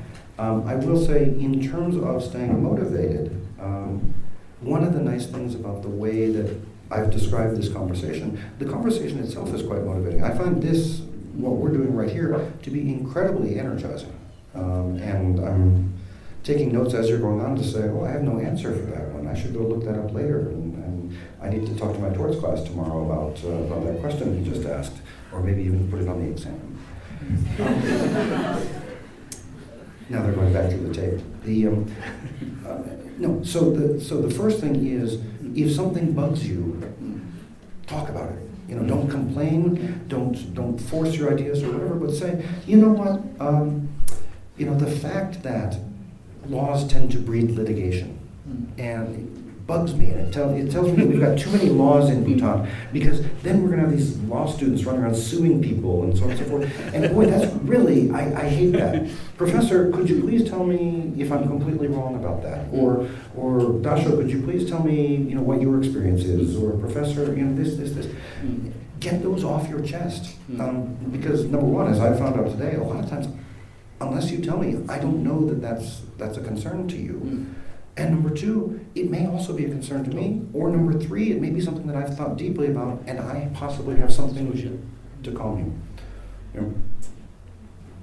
[0.43, 3.31] Um, I will say, in terms of staying motivated,
[3.61, 4.13] um,
[4.61, 9.21] one of the nice things about the way that I've described this conversation, the conversation
[9.21, 10.25] itself is quite motivating.
[10.25, 11.03] I find this,
[11.35, 14.19] what we're doing right here, to be incredibly energizing.
[14.57, 15.95] Um, and I'm
[16.43, 19.11] taking notes as you're going on to say, oh, I have no answer for that
[19.11, 19.29] one.
[19.29, 20.41] I should go look that up later.
[20.41, 24.01] And, and I need to talk to my torts class tomorrow about, uh, about that
[24.01, 24.97] question you just asked,
[25.33, 26.79] or maybe even put it on the exam.
[27.61, 28.79] Um,
[30.13, 31.21] now they're going back to the tape.
[31.45, 31.91] The, um,
[32.67, 32.83] uh,
[33.17, 35.19] no, so the, so the first thing is
[35.57, 36.81] if something bugs you,
[37.87, 38.39] talk about it.
[38.69, 42.91] You know, don't complain, don't, don't force your ideas or whatever, but say, you know
[42.91, 43.89] what, um,
[44.57, 45.79] you know, the fact that
[46.47, 48.19] laws tend to breed litigation,
[48.79, 52.11] and bugs me, and it, tell, it tells me that we've got too many laws
[52.11, 56.03] in Bhutan because then we're going to have these law students running around suing people
[56.03, 56.95] and so on and so forth.
[56.95, 59.09] And boy, that's really, I, I hate that.
[59.37, 62.67] Professor, could you please tell me if I'm completely wrong about that?
[62.73, 66.57] Or, or Dasho, could you please tell me, you know, what your experience is?
[66.57, 68.13] Or Professor, you know, this, this, this.
[69.01, 70.37] Get those off your chest.
[70.61, 73.27] Um, because number one, as I found out today, a lot of times,
[74.01, 77.47] unless you tell me, I don't know that that's, that's a concern to you.
[77.97, 80.43] And number two, it may also be a concern to me.
[80.55, 83.97] Or number three, it may be something that I've thought deeply about and I possibly
[83.97, 84.51] have something
[85.23, 85.73] to calm you.
[86.55, 86.75] you know?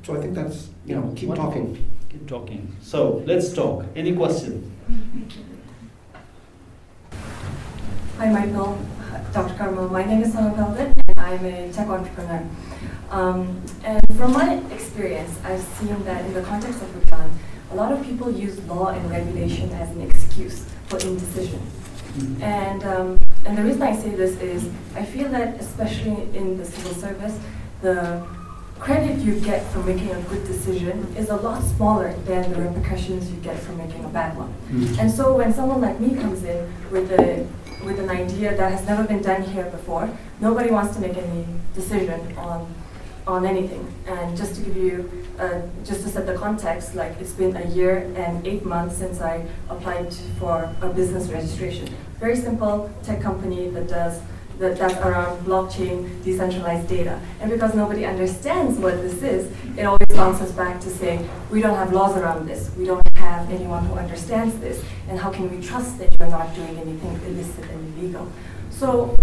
[0.03, 1.51] So I think that's, you know, keep Wonderful.
[1.51, 1.89] talking.
[2.09, 2.75] Keep talking.
[2.81, 3.85] So let's talk.
[3.95, 4.71] Any question?
[8.17, 8.77] Hi, Michael.
[9.33, 9.55] Dr.
[9.55, 9.87] Karma.
[9.87, 12.43] My name is Sana Pelvin, and I'm a tech entrepreneur.
[13.11, 17.29] Um, and from my experience, I've seen that in the context of Bhutan,
[17.71, 21.61] a lot of people use law and regulation as an excuse for indecision.
[22.41, 26.65] And, um, and the reason I say this is I feel that, especially in the
[26.65, 27.39] civil service,
[27.81, 28.25] the
[28.79, 33.29] credit you get for making a good decision is a lot smaller than the repercussions
[33.29, 34.53] you get for making a bad one.
[34.99, 37.45] And so when someone like me comes in with a
[37.85, 40.09] with an idea that has never been done here before,
[40.41, 41.45] nobody wants to make any
[41.75, 42.73] decision on
[43.27, 43.85] on anything.
[44.07, 47.65] And just to give you, uh, just to set the context, like it's been a
[47.67, 51.87] year and eight months since I applied for a business registration.
[52.19, 54.21] Very simple tech company that does
[54.59, 57.19] that, that's around blockchain, decentralized data.
[57.39, 61.77] And because nobody understands what this is, it always bounces back to saying, we don't
[61.77, 62.69] have laws around this.
[62.77, 64.83] We don't have anyone who understands this.
[65.07, 68.29] And how can we trust that you're not doing anything illicit and illegal?
[68.69, 69.15] So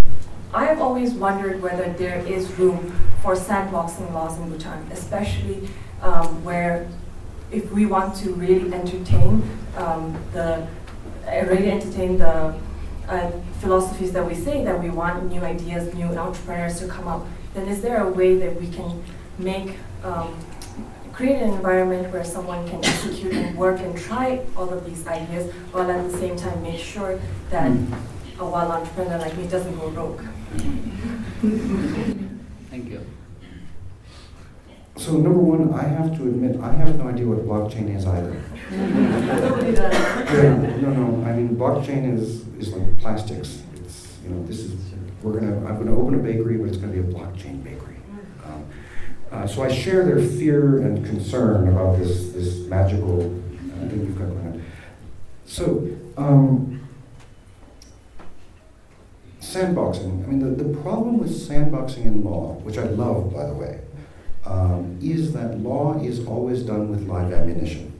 [0.53, 2.91] I have always wondered whether there is room
[3.21, 5.69] for sandboxing laws in Bhutan, especially
[6.01, 6.87] um, where
[7.51, 9.41] if we want to really entertain
[9.77, 10.67] um, the
[11.27, 12.55] uh, really entertain the
[13.07, 17.25] uh, philosophies that we say that we want new ideas, new entrepreneurs to come up,
[17.53, 19.03] then is there a way that we can
[19.37, 20.37] make um,
[21.17, 25.51] create an environment where someone can execute and work and try all of these ideas
[25.71, 27.19] while at the same time make sure
[27.49, 27.71] that
[28.39, 30.21] a wild entrepreneur like me doesn't go rogue.
[32.69, 33.16] Thank you.
[34.97, 38.41] So number one, I have to admit, I have no idea what blockchain is either.
[38.71, 39.93] Nobody does.
[39.93, 41.23] Yeah, no, no.
[41.23, 43.61] I mean, blockchain is is like plastics.
[43.75, 44.73] It's you know, this is
[45.21, 45.55] we're gonna.
[45.67, 47.97] I'm gonna open a bakery, but it's gonna be a blockchain bakery.
[48.43, 48.65] Um,
[49.31, 54.17] uh, so I share their fear and concern about this this magical uh, thing you've
[54.17, 54.65] got going on.
[55.45, 55.87] So.
[56.17, 56.73] Um,
[59.39, 60.25] Sandboxing.
[60.25, 63.79] I mean, the, the problem with sandboxing in law, which I love, by the way,
[64.47, 67.91] um, is that law is always done with live ammunition,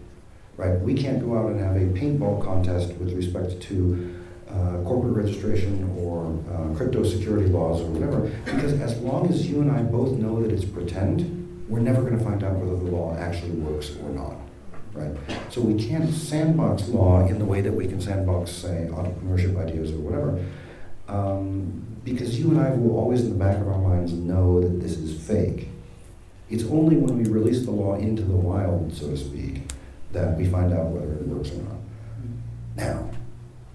[0.56, 0.80] right?
[0.80, 5.94] We can't go out and have a paintball contest with respect to uh, corporate registration
[5.98, 10.18] or uh, crypto security laws or whatever, because as long as you and I both
[10.18, 13.92] know that it's pretend, we're never going to find out whether the law actually works
[13.98, 14.36] or not.
[14.94, 15.16] Right?
[15.52, 19.92] So we can't sandbox law in the way that we can sandbox, say, entrepreneurship ideas
[19.92, 20.44] or whatever,
[21.08, 24.82] um, because you and I will always, in the back of our minds, know that
[24.82, 25.70] this is fake.
[26.50, 29.64] It's only when we release the law into the wild, so to speak,
[30.14, 31.76] that we find out whether it works or not.
[32.76, 33.10] Now,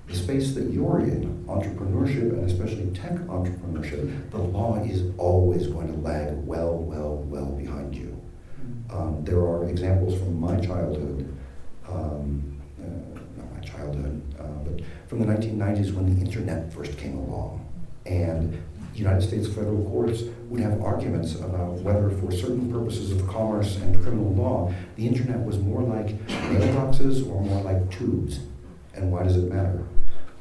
[0.09, 5.89] the space that you're in, entrepreneurship and especially tech entrepreneurship, the law is always going
[5.89, 8.19] to lag well, well, well behind you.
[8.91, 11.37] Um, there are examples from my childhood,
[11.89, 17.19] um, uh, not my childhood, uh, but from the 1990s when the internet first came
[17.19, 17.67] along.
[18.07, 18.63] And
[18.95, 24.03] United States federal courts would have arguments about whether, for certain purposes of commerce and
[24.03, 28.41] criminal law, the internet was more like mailboxes or more like tubes.
[28.95, 29.87] And why does it matter?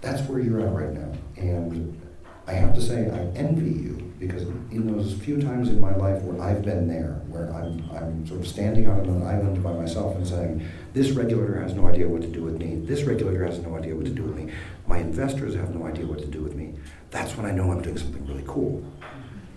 [0.02, 1.14] That's where you're at right now.
[1.38, 2.00] And
[2.48, 6.22] I have to say, I envy you because in those few times in my life
[6.22, 10.16] where I've been there, where I'm, I'm sort of standing on an island by myself
[10.16, 13.58] and saying, this regulator has no idea what to do with me, this regulator has
[13.60, 14.54] no idea what to do with me,
[14.86, 16.76] my investors have no idea what to do with me,
[17.10, 18.86] that's when I know I'm doing something really cool.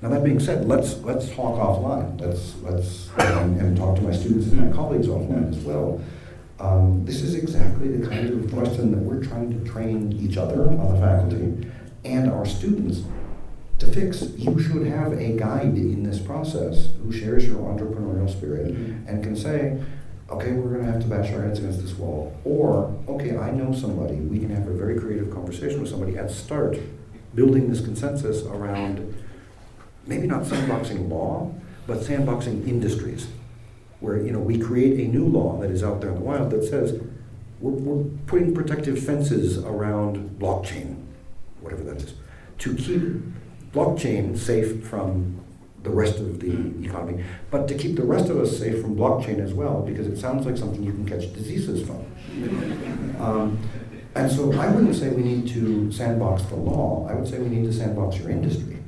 [0.01, 2.21] Now that being said, let's let's talk offline.
[2.21, 5.99] Let's let's and, and talk to my students and my colleagues offline as well.
[6.61, 10.69] Um, this is exactly the kind of question that we're trying to train each other
[10.69, 11.71] on the faculty
[12.05, 13.03] and our students
[13.85, 14.23] to fix.
[14.37, 19.09] You should have a guide in this process who shares your entrepreneurial spirit mm-hmm.
[19.09, 19.83] and can say,
[20.31, 22.37] okay, we're going to have to bash our heads against this wall.
[22.45, 24.17] Or, okay, I know somebody.
[24.17, 26.79] We can have a very creative conversation with somebody at start
[27.35, 29.15] building this consensus around
[30.07, 31.53] maybe not sandboxing law,
[31.87, 33.27] but sandboxing industries,
[34.01, 36.51] where you know we create a new law that is out there in the wild
[36.51, 37.01] that says
[37.61, 41.03] we're, we're putting protective fences around blockchain,
[41.61, 42.15] whatever that is,
[42.59, 43.23] to keep
[43.75, 45.41] blockchain safe from
[45.83, 49.39] the rest of the economy, but to keep the rest of us safe from blockchain
[49.41, 52.05] as well, because it sounds like something you can catch diseases from.
[53.15, 53.59] Um,
[54.17, 57.07] and so I wouldn't say we need to sandbox the law.
[57.09, 58.79] I would say we need to sandbox your industry.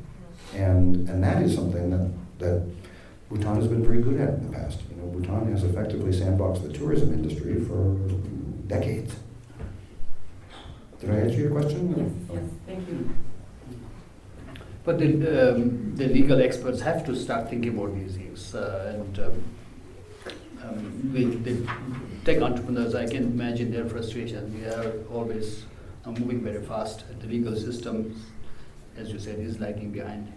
[0.55, 2.69] And, and that is something that, that
[3.29, 4.81] Bhutan has been very good at in the past.
[4.91, 7.97] You know, Bhutan has effectively sandboxed the tourism industry for
[8.69, 9.17] decades.
[11.01, 11.95] Did I answer your question?
[12.31, 13.11] Yes, yes, thank you.
[14.87, 18.55] But the, um, the legal experts have to start thinking about these things.
[18.55, 19.43] Uh, and um,
[20.63, 21.69] um, with the
[22.25, 24.55] tech entrepreneurs, I can imagine their frustration.
[24.55, 25.65] We are always
[26.05, 27.03] uh, moving very fast.
[27.21, 28.15] The legal system,
[28.97, 30.33] as you said, is lagging behind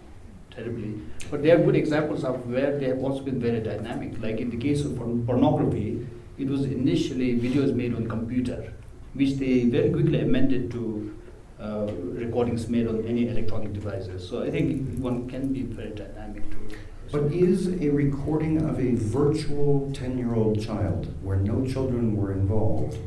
[0.50, 1.00] terribly.
[1.30, 4.20] But there are good examples of where they have also been very dynamic.
[4.20, 6.04] Like in the case of porn- pornography,
[6.38, 8.72] it was initially videos made on computer,
[9.14, 11.19] which they very quickly amended to
[11.60, 14.28] uh, recordings made on any electronic devices.
[14.28, 16.76] So I think one can be very dynamic too.
[17.12, 22.32] But is a recording of a virtual 10 year old child where no children were
[22.32, 22.98] involved,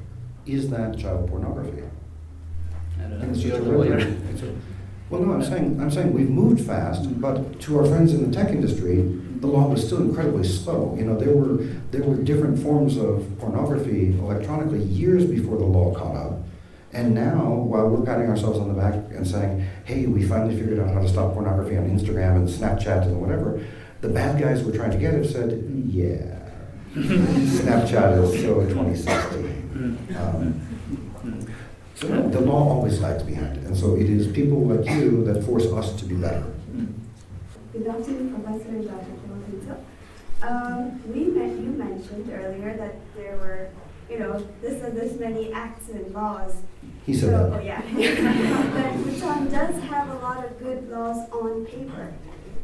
[0.46, 1.84] is that child pornography?
[3.00, 3.34] I don't know.
[3.34, 4.18] You're the lawyer.
[5.10, 7.22] Well, no, I'm saying, I'm saying we've moved fast, mm-hmm.
[7.22, 8.96] but to our friends in the tech industry,
[9.42, 10.96] the law was still incredibly slow.
[10.98, 11.58] You know, there were,
[11.92, 16.33] there were different forms of pornography electronically years before the law caught up.
[16.94, 20.80] And now, while we're patting ourselves on the back and saying, hey, we finally figured
[20.80, 23.66] out how to stop pornography on Instagram and Snapchat and whatever,
[24.02, 26.50] the bad guys we're trying to get have said, yeah,
[26.94, 30.16] Snapchat is still 2016.
[30.18, 31.48] Um,
[31.96, 33.64] so the law always lags behind, it.
[33.64, 36.44] and so it is people like you that force us to be better.
[37.72, 39.24] Good afternoon, Professor and Dr.
[40.44, 43.70] Um, we met, you mentioned earlier that there were,
[44.10, 46.56] you know, this and this many acts and laws.
[47.06, 47.66] He said that.
[47.66, 47.82] Yeah.
[48.74, 52.14] but Bhutan does have a lot of good laws on paper.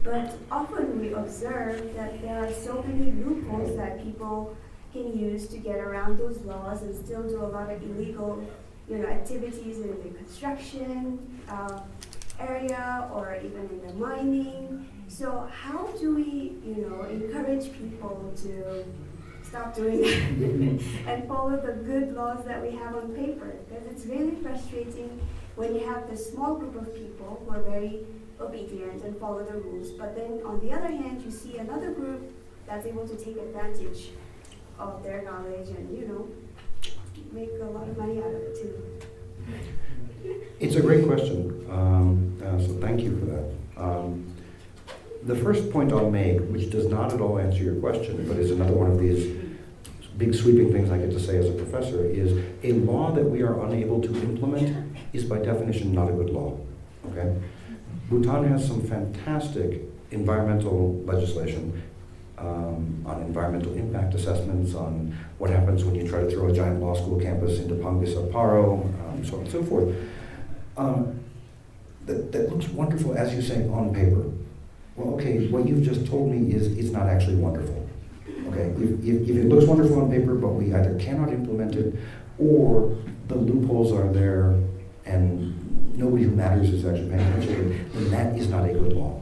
[0.04, 4.56] But often we observe that there are so many loopholes that people
[4.94, 8.44] can use to get around those laws and still do a lot of illegal
[8.90, 11.82] you know, activities in the construction uh,
[12.40, 14.88] area or even in the mining.
[15.10, 18.86] So how do we, you know, encourage people to
[19.50, 20.12] stop doing that
[21.08, 23.56] and follow the good laws that we have on paper?
[23.68, 25.20] Because it's really frustrating
[25.56, 28.06] when you have this small group of people who are very
[28.40, 29.92] obedient and follow the rules.
[29.92, 32.32] But then on the other hand, you see another group
[32.66, 34.10] that's able to take advantage
[34.78, 36.28] of their knowledge and, you know,
[37.32, 38.84] make a lot of money out of it too.
[40.60, 41.66] It's a great question.
[41.70, 43.84] Um, uh, so thank you for that.
[43.84, 44.34] Um,
[45.24, 48.52] the first point I'll make, which does not at all answer your question, but is
[48.52, 49.38] another one of these
[50.18, 53.42] big sweeping things I get to say as a professor, is a law that we
[53.42, 56.60] are unable to implement is by definition not a good law.
[57.12, 57.36] Okay?
[58.10, 61.82] Bhutan has some fantastic environmental legislation
[62.38, 66.82] um, on environmental impact assessments, on what happens when you try to throw a giant
[66.82, 69.96] law school campus into Ponga Paro, um, so on and so forth.
[70.78, 71.20] Um,
[72.06, 74.24] that, that looks wonderful, as you say, on paper.
[75.00, 77.88] Well, okay, what you've just told me is it's not actually wonderful.
[78.50, 81.96] Okay, if, if, if it looks wonderful on paper, but we either cannot implement it,
[82.38, 82.98] or
[83.30, 84.60] the loopholes are there
[85.06, 89.22] and nobody who matters is actually paying attention, then that is not a good law.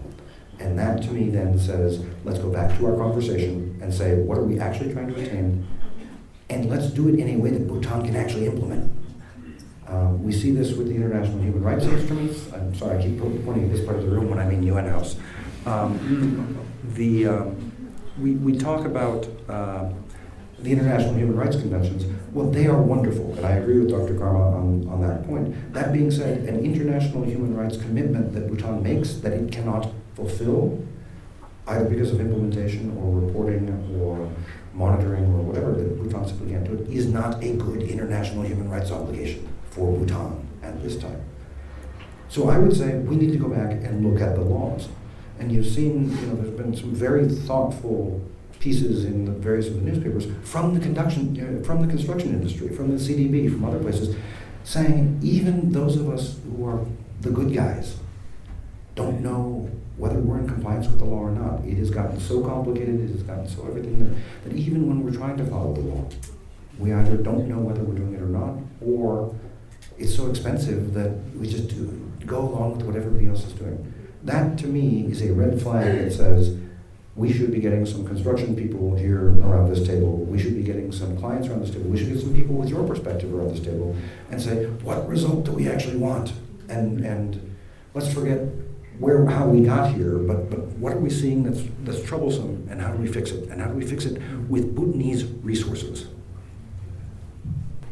[0.59, 4.39] And that to me then says, let's go back to our conversation and say, what
[4.39, 5.67] are we actually trying to attain?
[6.49, 8.91] And let's do it in a way that Bhutan can actually implement.
[9.87, 12.51] Um, we see this with the international human rights instruments.
[12.51, 14.87] I'm sorry, I keep pointing at this part of the room when I mean UN
[14.87, 15.17] House.
[15.67, 16.65] Um,
[16.95, 19.89] the, um, we, we talk about uh,
[20.59, 22.05] the International Human Rights Conventions.
[22.31, 24.17] Well, they are wonderful, and I agree with Dr.
[24.17, 25.73] Karma on, on that point.
[25.73, 30.81] That being said, an international human rights commitment that Bhutan makes that it cannot fulfill,
[31.67, 33.67] either because of implementation or reporting
[34.01, 34.31] or
[34.73, 38.69] monitoring or whatever, that Bhutan simply can't do it, is not a good international human
[38.69, 41.21] rights obligation for Bhutan at this time.
[42.29, 44.87] So I would say we need to go back and look at the laws.
[45.39, 48.21] And you've seen, you know, there's been some very thoughtful
[48.59, 52.69] pieces in the various of the newspapers from the conduction, uh, from the construction industry,
[52.69, 54.15] from the CDB, from other places,
[54.63, 56.85] saying even those of us who are
[57.21, 57.97] the good guys
[58.95, 61.63] don't know whether we're in compliance with the law or not.
[61.65, 65.17] It has gotten so complicated, it has gotten so everything that, that even when we're
[65.17, 66.09] trying to follow the law,
[66.77, 69.35] we either don't know whether we're doing it or not, or
[69.97, 73.93] it's so expensive that we just do, go along with what everybody else is doing.
[74.27, 76.57] That to me is a red flag that says
[77.15, 80.17] we should be getting some construction people here around this table.
[80.17, 81.89] We should be getting some clients around this table.
[81.89, 83.95] We should get some people with your perspective around this table
[84.29, 86.33] and say, what result do we actually want?
[86.67, 87.55] And and
[87.93, 88.41] let's forget
[88.99, 92.81] where how we got here, but but what are we seeing that's that's troublesome and
[92.81, 93.47] how do we fix it?
[93.49, 96.07] And how do we fix it with Bhutanese resources?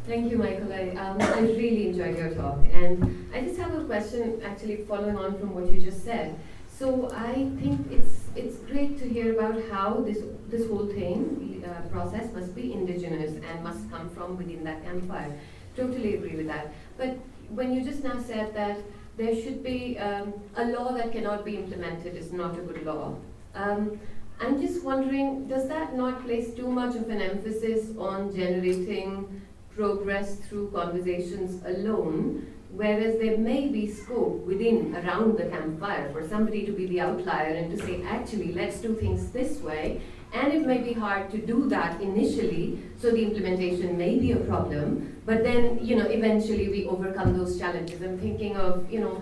[0.07, 0.71] Thank you, Michael.
[0.71, 2.59] I, um, I really enjoyed your talk.
[2.71, 6.37] And I just have a question actually following on from what you just said.
[6.69, 11.87] So I think it's it's great to hear about how this this whole thing uh,
[11.89, 15.31] process must be indigenous and must come from within that empire.
[15.75, 16.71] Totally agree with that.
[16.97, 17.17] But
[17.49, 18.77] when you just now said that
[19.17, 23.15] there should be um, a law that cannot be implemented is not a good law.
[23.55, 23.99] Um,
[24.39, 29.41] I'm just wondering, does that not place too much of an emphasis on generating
[29.75, 36.65] progress through conversations alone, whereas there may be scope within, around the campfire for somebody
[36.65, 40.01] to be the outlier and to say, actually, let's do things this way.
[40.33, 44.37] And it may be hard to do that initially, so the implementation may be a
[44.37, 45.21] problem.
[45.25, 48.01] But then, you know, eventually we overcome those challenges.
[48.01, 49.21] I'm thinking of, you know,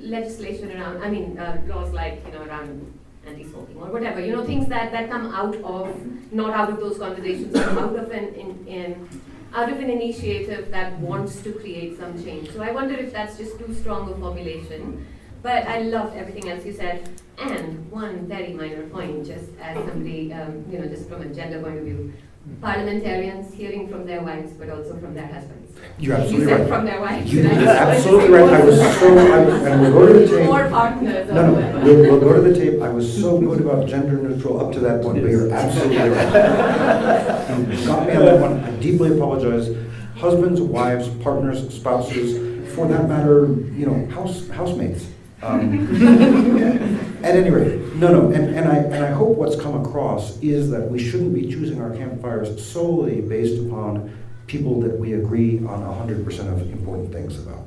[0.00, 4.44] legislation around, I mean, uh, laws like, you know, around anti-smoking or whatever, you know,
[4.44, 8.34] things that, that come out of, not out of those conversations, but out of an,
[8.34, 9.08] in, in
[9.54, 12.50] out of an initiative that wants to create some change.
[12.52, 15.06] So I wonder if that's just too strong a formulation.
[15.42, 17.08] But I loved everything else you said.
[17.38, 21.62] And one very minor point, just as somebody, um, you know, just from a gender
[21.62, 22.12] point of view,
[22.46, 22.62] Mm-hmm.
[22.62, 25.76] parliamentarians hearing from their wives, but also from their husbands.
[25.98, 26.68] You're absolutely you right.
[26.68, 27.32] From their wives.
[27.32, 28.52] You, are absolutely right.
[28.52, 29.18] I was so.
[29.18, 30.46] I was, and we'll go to the tape.
[30.46, 31.28] More partners.
[31.30, 31.80] No, no.
[31.84, 32.80] We'll, we'll go to the tape.
[32.80, 36.08] I was so good about gender neutral up to that point, but you're absolutely right.
[36.08, 38.60] you got me on that one.
[38.60, 39.74] I deeply apologize.
[40.16, 45.06] Husbands, wives, partners, spouses, for that matter, you know, house housemates.
[45.40, 45.94] Um,
[47.24, 50.70] at any rate, no, no, and, and, I, and I hope what's come across is
[50.70, 54.16] that we shouldn't be choosing our campfires solely based upon
[54.48, 57.66] people that we agree on 100% of important things about.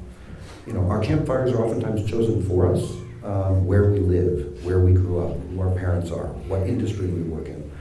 [0.67, 2.81] You know, our campfires are oftentimes chosen for us,
[3.23, 7.21] uh, where we live, where we grew up, who our parents are, what industry we
[7.21, 7.71] work in.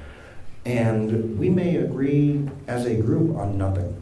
[0.64, 3.96] And we may agree as a group on nothing.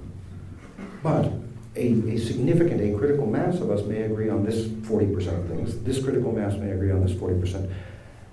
[1.02, 1.32] But
[1.78, 5.78] a, a significant, a critical mass of us may agree on this 40% of things.
[5.80, 7.72] This critical mass may agree on this 40%.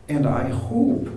[0.09, 1.07] And I hope,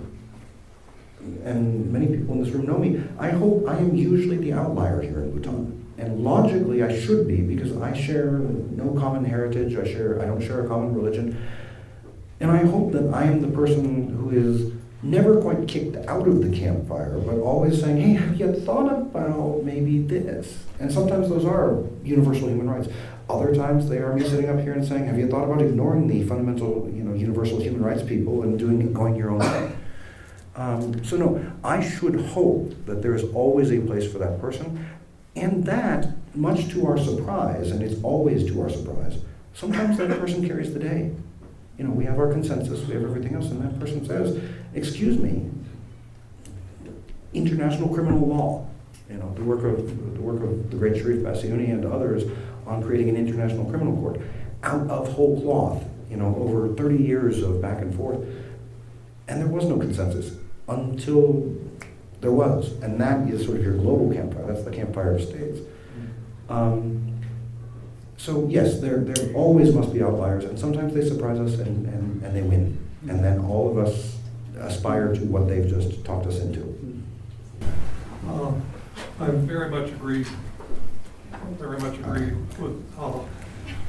[1.45, 5.01] and many people in this room know me, I hope I am usually the outlier
[5.01, 5.87] here in Bhutan.
[5.97, 9.77] And logically, I should be because I share no common heritage.
[9.77, 11.43] I share, I don't share a common religion.
[12.41, 14.73] And I hope that I am the person who is
[15.03, 19.63] never quite kicked out of the campfire, but always saying, hey, have you thought about
[19.65, 20.65] maybe this?
[20.81, 22.89] And sometimes those are universal human rights.
[23.29, 26.09] Other times they are me sitting up here and saying, have you thought about ignoring
[26.09, 29.73] the fundamental, you know, universal human rights people and doing going your own way?
[30.57, 34.89] Um, so no, I should hope that there is always a place for that person,
[35.37, 39.19] and that much to our surprise, and it's always to our surprise,
[39.55, 41.13] sometimes that person carries the day.
[41.79, 44.41] You know, we have our consensus, we have everything else, and that person says,
[44.79, 45.51] excuse me,
[47.35, 48.67] international criminal law,
[49.11, 52.25] you know, the work of the work of the great Cherif Bassiouni and others
[52.67, 54.21] on creating an international criminal court
[54.63, 58.21] out of whole cloth, you know, over 30 years of back and forth.
[59.27, 60.37] And there was no consensus
[60.69, 61.55] until
[62.21, 62.73] there was.
[62.83, 64.47] And that is sort of your global campfire.
[64.47, 65.61] That's the campfire of states.
[66.49, 67.21] Um,
[68.17, 72.23] so yes, there, there always must be outliers, and sometimes they surprise us and, and,
[72.23, 72.79] and they win.
[73.09, 74.18] And then all of us
[74.61, 77.03] aspire to what they've just talked us into.
[78.29, 78.53] Uh,
[79.21, 80.25] I very much agree,
[81.59, 83.21] very much agree with uh,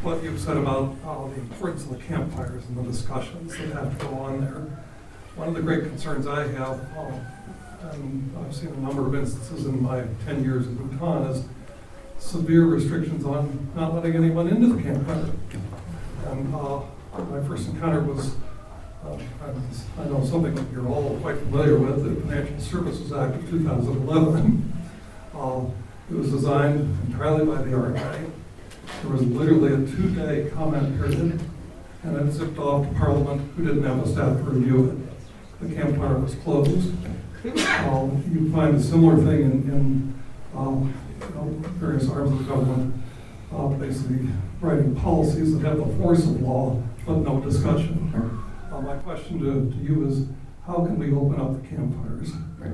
[0.01, 3.97] what you've said about uh, the importance of the campfires and the discussions that have
[3.97, 4.67] to go on there.
[5.36, 9.65] One of the great concerns I have, uh, and I've seen a number of instances
[9.65, 11.43] in my 10 years in Bhutan, is
[12.17, 15.32] severe restrictions on not letting anyone into the campfire.
[16.28, 16.82] And uh,
[17.30, 18.36] my first encounter was,
[19.06, 24.74] I know something that you're all quite familiar with, the Financial Services Act of 2011.
[25.34, 25.62] Uh,
[26.10, 28.30] it was designed entirely by the RMA.
[29.02, 31.39] There was literally a two-day comment period,
[32.04, 35.68] and it zipped off to Parliament, who didn't have a staff to review it.
[35.68, 36.93] The campfire was closed.
[37.45, 40.24] Uh, you find a similar thing in, in
[40.56, 41.45] um, you know,
[41.78, 43.02] various arms of government,
[43.54, 44.28] uh, basically
[44.60, 48.49] writing policies that have the force of law, but no discussion.
[48.80, 50.25] Uh, my question to, to you is,
[50.65, 52.32] how can we open up the campfires?
[52.57, 52.71] Right.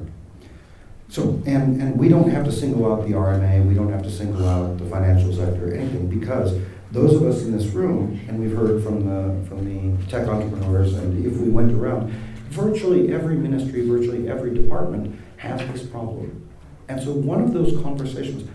[1.10, 4.12] So, and, and we don't have to single out the RMA, we don't have to
[4.12, 6.60] single out the financial sector or anything, because
[6.92, 10.94] those of us in this room, and we've heard from the, from the tech entrepreneurs,
[10.94, 12.12] and if we went around,
[12.50, 16.48] virtually every ministry, virtually every department has this problem.
[16.88, 18.48] And so one of those conversations,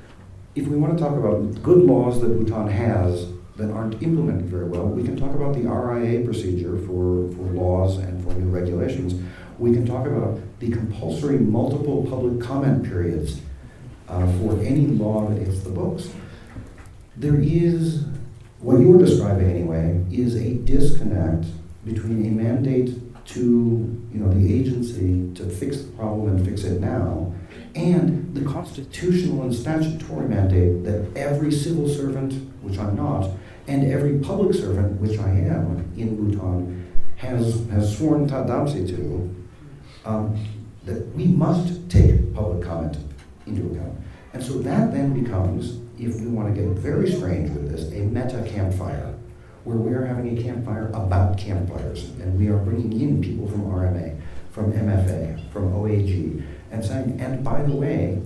[0.55, 3.27] if we want to talk about good laws that Bhutan has
[3.61, 7.99] that aren't implemented very well, we can talk about the RIA procedure for, for laws
[7.99, 9.15] and for new regulations
[9.61, 13.41] we can talk about the compulsory multiple public comment periods
[14.09, 16.09] uh, for any law that hits the books.
[17.17, 18.07] There is,
[18.61, 21.45] what you're describing anyway, is a disconnect
[21.85, 22.97] between a mandate
[23.27, 23.41] to
[24.13, 27.33] you know, the agency to fix the problem and fix it now,
[27.75, 32.33] and the constitutional and statutory mandate that every civil servant,
[32.63, 33.31] which I'm not,
[33.71, 39.47] and every public servant, which I am in Bhutan, has, has sworn Tadamsi to,
[40.05, 40.45] um,
[40.85, 42.97] that we must take public comment
[43.47, 43.97] into account.
[44.33, 48.01] And so that then becomes, if we want to get very strange with this, a
[48.01, 49.15] meta campfire,
[49.63, 53.67] where we are having a campfire about campfires, and we are bringing in people from
[53.67, 58.21] RMA, from MFA, from OAG, and saying, and by the way,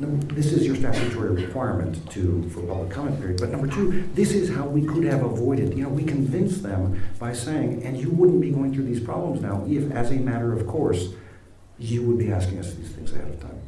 [0.00, 3.40] this is your statutory requirement to for public comment period.
[3.40, 5.76] But number two, this is how we could have avoided.
[5.76, 9.42] You know, we convinced them by saying, and you wouldn't be going through these problems
[9.42, 11.08] now if, as a matter of course,
[11.78, 13.60] you would be asking us these things ahead of time.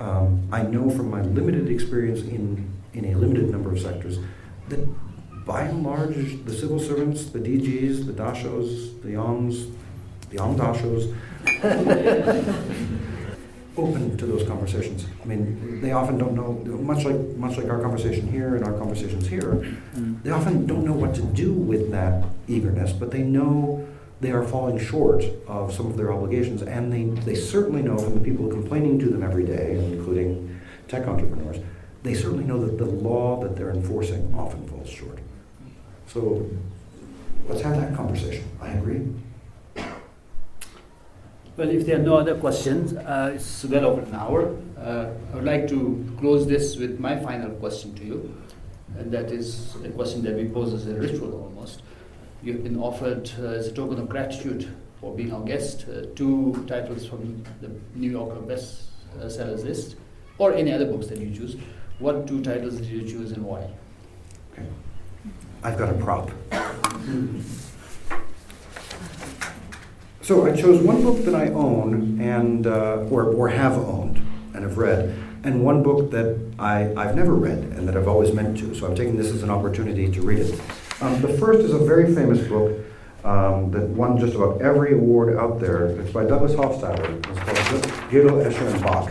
[0.00, 4.18] Um, I know from my limited experience in in a limited number of sectors
[4.68, 4.88] that
[5.44, 9.72] by and large, the civil servants, the DGs, the dashos, the yoms,
[10.28, 11.14] the yom dashos,
[13.78, 15.06] open to those conversations.
[15.22, 18.72] I mean, they often don't know, much like much like our conversation here and our
[18.72, 19.64] conversations here,
[19.94, 20.22] mm.
[20.22, 23.86] they often don't know what to do with that eagerness, but they know
[24.20, 28.14] they are falling short of some of their obligations, and they, they certainly know from
[28.14, 31.58] the people complaining to them every day, including tech entrepreneurs,
[32.02, 35.18] they certainly know that the law that they're enforcing often falls short.
[36.06, 36.48] So
[37.48, 38.44] let's have that conversation.
[38.60, 39.06] I agree.
[41.58, 44.56] Well, if there are no other questions, uh, it's well over an hour.
[44.80, 48.42] Uh, I would like to close this with my final question to you,
[48.96, 51.82] and that is a question that we pose as a ritual almost.
[52.44, 54.68] You have been offered, uh, as a token of gratitude
[55.00, 59.96] for being our guest, uh, two titles from the New Yorker bestsellers list,
[60.38, 61.56] or any other books that you choose.
[61.98, 63.68] What two titles did you choose and why?
[64.52, 64.62] Okay.
[65.64, 66.30] I've got a prop.
[70.28, 74.18] So I chose one book that I own and uh, or, or have owned
[74.52, 78.34] and have read, and one book that I, I've never read and that I've always
[78.34, 78.74] meant to.
[78.74, 80.60] So I'm taking this as an opportunity to read it.
[81.00, 82.78] Um, the first is a very famous book
[83.24, 85.86] um, that won just about every award out there.
[85.98, 87.26] It's by Douglas Hofstadter.
[87.26, 89.10] It's called Gödel, Escher, and Bach.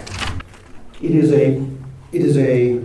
[1.02, 1.56] It is a,
[2.12, 2.80] it is a,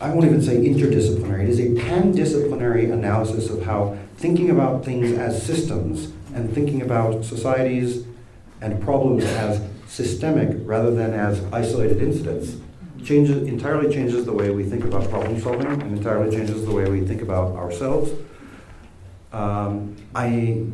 [0.00, 1.42] I won't even say interdisciplinary.
[1.42, 7.24] It is a pan-disciplinary analysis of how thinking about things as systems and thinking about
[7.24, 8.06] societies
[8.60, 12.56] and problems as systemic rather than as isolated incidents
[13.04, 16.88] changes, entirely changes the way we think about problem solving and entirely changes the way
[16.88, 18.12] we think about ourselves.
[19.32, 20.64] Um, I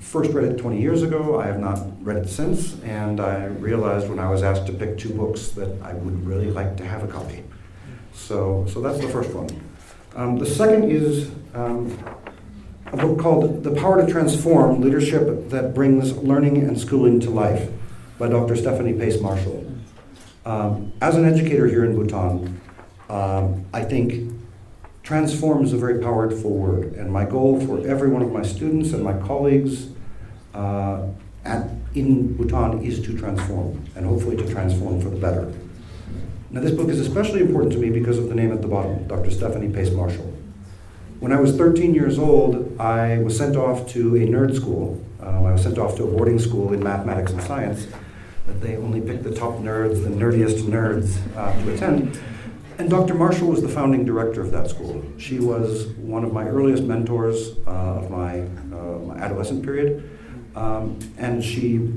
[0.00, 1.40] first read it 20 years ago.
[1.40, 4.98] I have not read it since, and I realized when I was asked to pick
[4.98, 7.42] two books that I would really like to have a copy.
[8.12, 9.48] So, so that's the first one.
[10.14, 11.98] Um, the second is um,
[12.94, 17.68] a book called The Power to Transform Leadership That Brings Learning and Schooling to Life
[18.18, 18.54] by Dr.
[18.54, 19.66] Stephanie Pace Marshall.
[20.46, 22.60] Um, as an educator here in Bhutan,
[23.08, 24.32] um, I think
[25.02, 28.92] transform is a very powerful word, and my goal for every one of my students
[28.92, 29.88] and my colleagues
[30.54, 31.08] uh,
[31.44, 35.52] at, in Bhutan is to transform, and hopefully to transform for the better.
[36.50, 39.08] Now, this book is especially important to me because of the name at the bottom,
[39.08, 39.32] Dr.
[39.32, 40.32] Stephanie Pace Marshall.
[41.18, 45.04] When I was 13 years old, I was sent off to a nerd school.
[45.20, 47.86] Um, I was sent off to a boarding school in mathematics and science
[48.46, 52.18] that they only picked the top nerds, the nerdiest nerds, uh, to attend.
[52.78, 53.14] And Dr.
[53.14, 55.04] Marshall was the founding director of that school.
[55.16, 60.10] She was one of my earliest mentors uh, of my, uh, my, adolescent period.
[60.56, 61.88] Um, and she,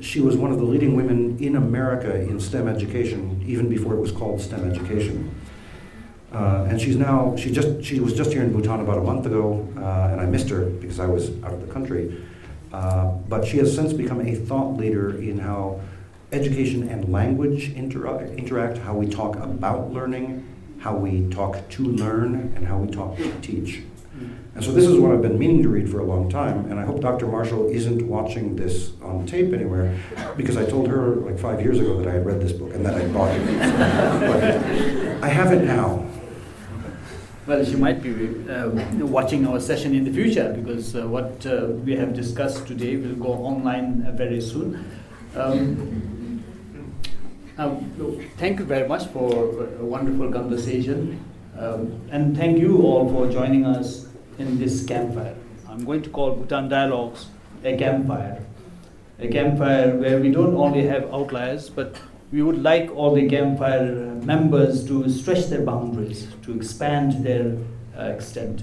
[0.00, 4.00] she was one of the leading women in America in STEM education, even before it
[4.00, 5.34] was called STEM education.
[6.36, 9.24] Uh, and she's now, she, just, she was just here in Bhutan about a month
[9.24, 12.22] ago, uh, and I missed her because I was out of the country.
[12.74, 15.80] Uh, but she has since become a thought leader in how
[16.32, 20.46] education and language intera- interact, how we talk about learning,
[20.80, 23.80] how we talk to learn, and how we talk to teach.
[24.54, 26.78] And so this is what I've been meaning to read for a long time, and
[26.78, 27.26] I hope Dr.
[27.26, 29.98] Marshall isn't watching this on tape anywhere,
[30.36, 32.84] because I told her like five years ago that I had read this book and
[32.84, 33.46] that I bought it.
[35.20, 36.05] but I have it now.
[37.46, 38.10] Well, she might be
[38.50, 38.70] uh,
[39.06, 43.14] watching our session in the future because uh, what uh, we have discussed today will
[43.14, 44.84] go online uh, very soon.
[45.36, 46.42] Um,
[48.36, 51.24] thank you very much for a wonderful conversation.
[51.56, 54.08] Um, and thank you all for joining us
[54.38, 55.36] in this campfire.
[55.68, 57.26] I'm going to call Bhutan Dialogues
[57.62, 58.44] a campfire.
[59.20, 61.94] A campfire where we don't only have outliers, but
[62.32, 63.94] we would like all the campfire
[64.24, 67.56] members to stretch their boundaries, to expand their
[67.96, 68.62] uh, extent.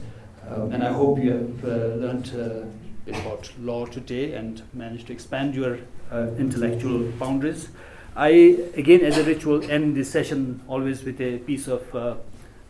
[0.50, 5.14] Um, and I hope you have uh, learned uh, about law today and managed to
[5.14, 5.80] expand your
[6.12, 7.70] uh, intellectual boundaries.
[8.16, 8.30] I,
[8.76, 12.16] again, as a ritual, end this session always with a piece of uh,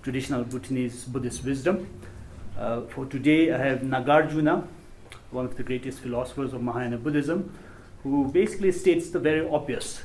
[0.03, 1.87] traditional Bhutanese Buddhist wisdom.
[2.57, 4.67] Uh, for today, I have Nagarjuna,
[5.31, 7.51] one of the greatest philosophers of Mahayana Buddhism,
[8.03, 10.03] who basically states the very obvious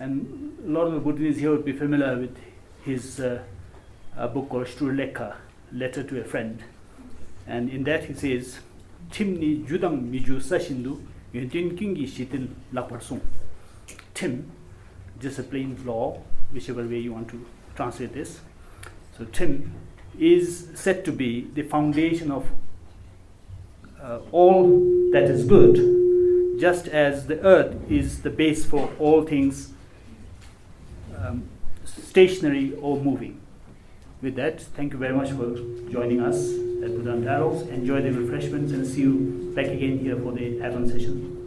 [0.00, 2.36] And a lot of the Bhutanese here would be familiar with
[2.84, 3.42] his uh,
[4.16, 5.34] a book called Shtrulekha,
[5.72, 6.62] Letter to a Friend.
[7.48, 8.60] And in that he says,
[9.10, 11.04] Timni judang miju sashindu
[11.34, 13.20] yuntin kingi shitin lakparsung.
[14.14, 14.50] Tim,
[15.20, 16.22] just a plain law,
[16.52, 17.44] whichever way you want to
[17.74, 18.40] translate this.
[19.16, 19.72] So Tim
[20.18, 22.46] is said to be the foundation of
[24.00, 24.64] uh, all
[25.12, 29.72] that is good, just as the earth is the base for all things
[31.20, 31.48] um,
[31.84, 33.40] stationary or moving.
[34.20, 35.56] With that, thank you very much for
[35.90, 36.36] joining us
[36.82, 37.62] at Bhutan Dialogues.
[37.68, 41.38] Enjoy the refreshments and see you back again here for the add-on session.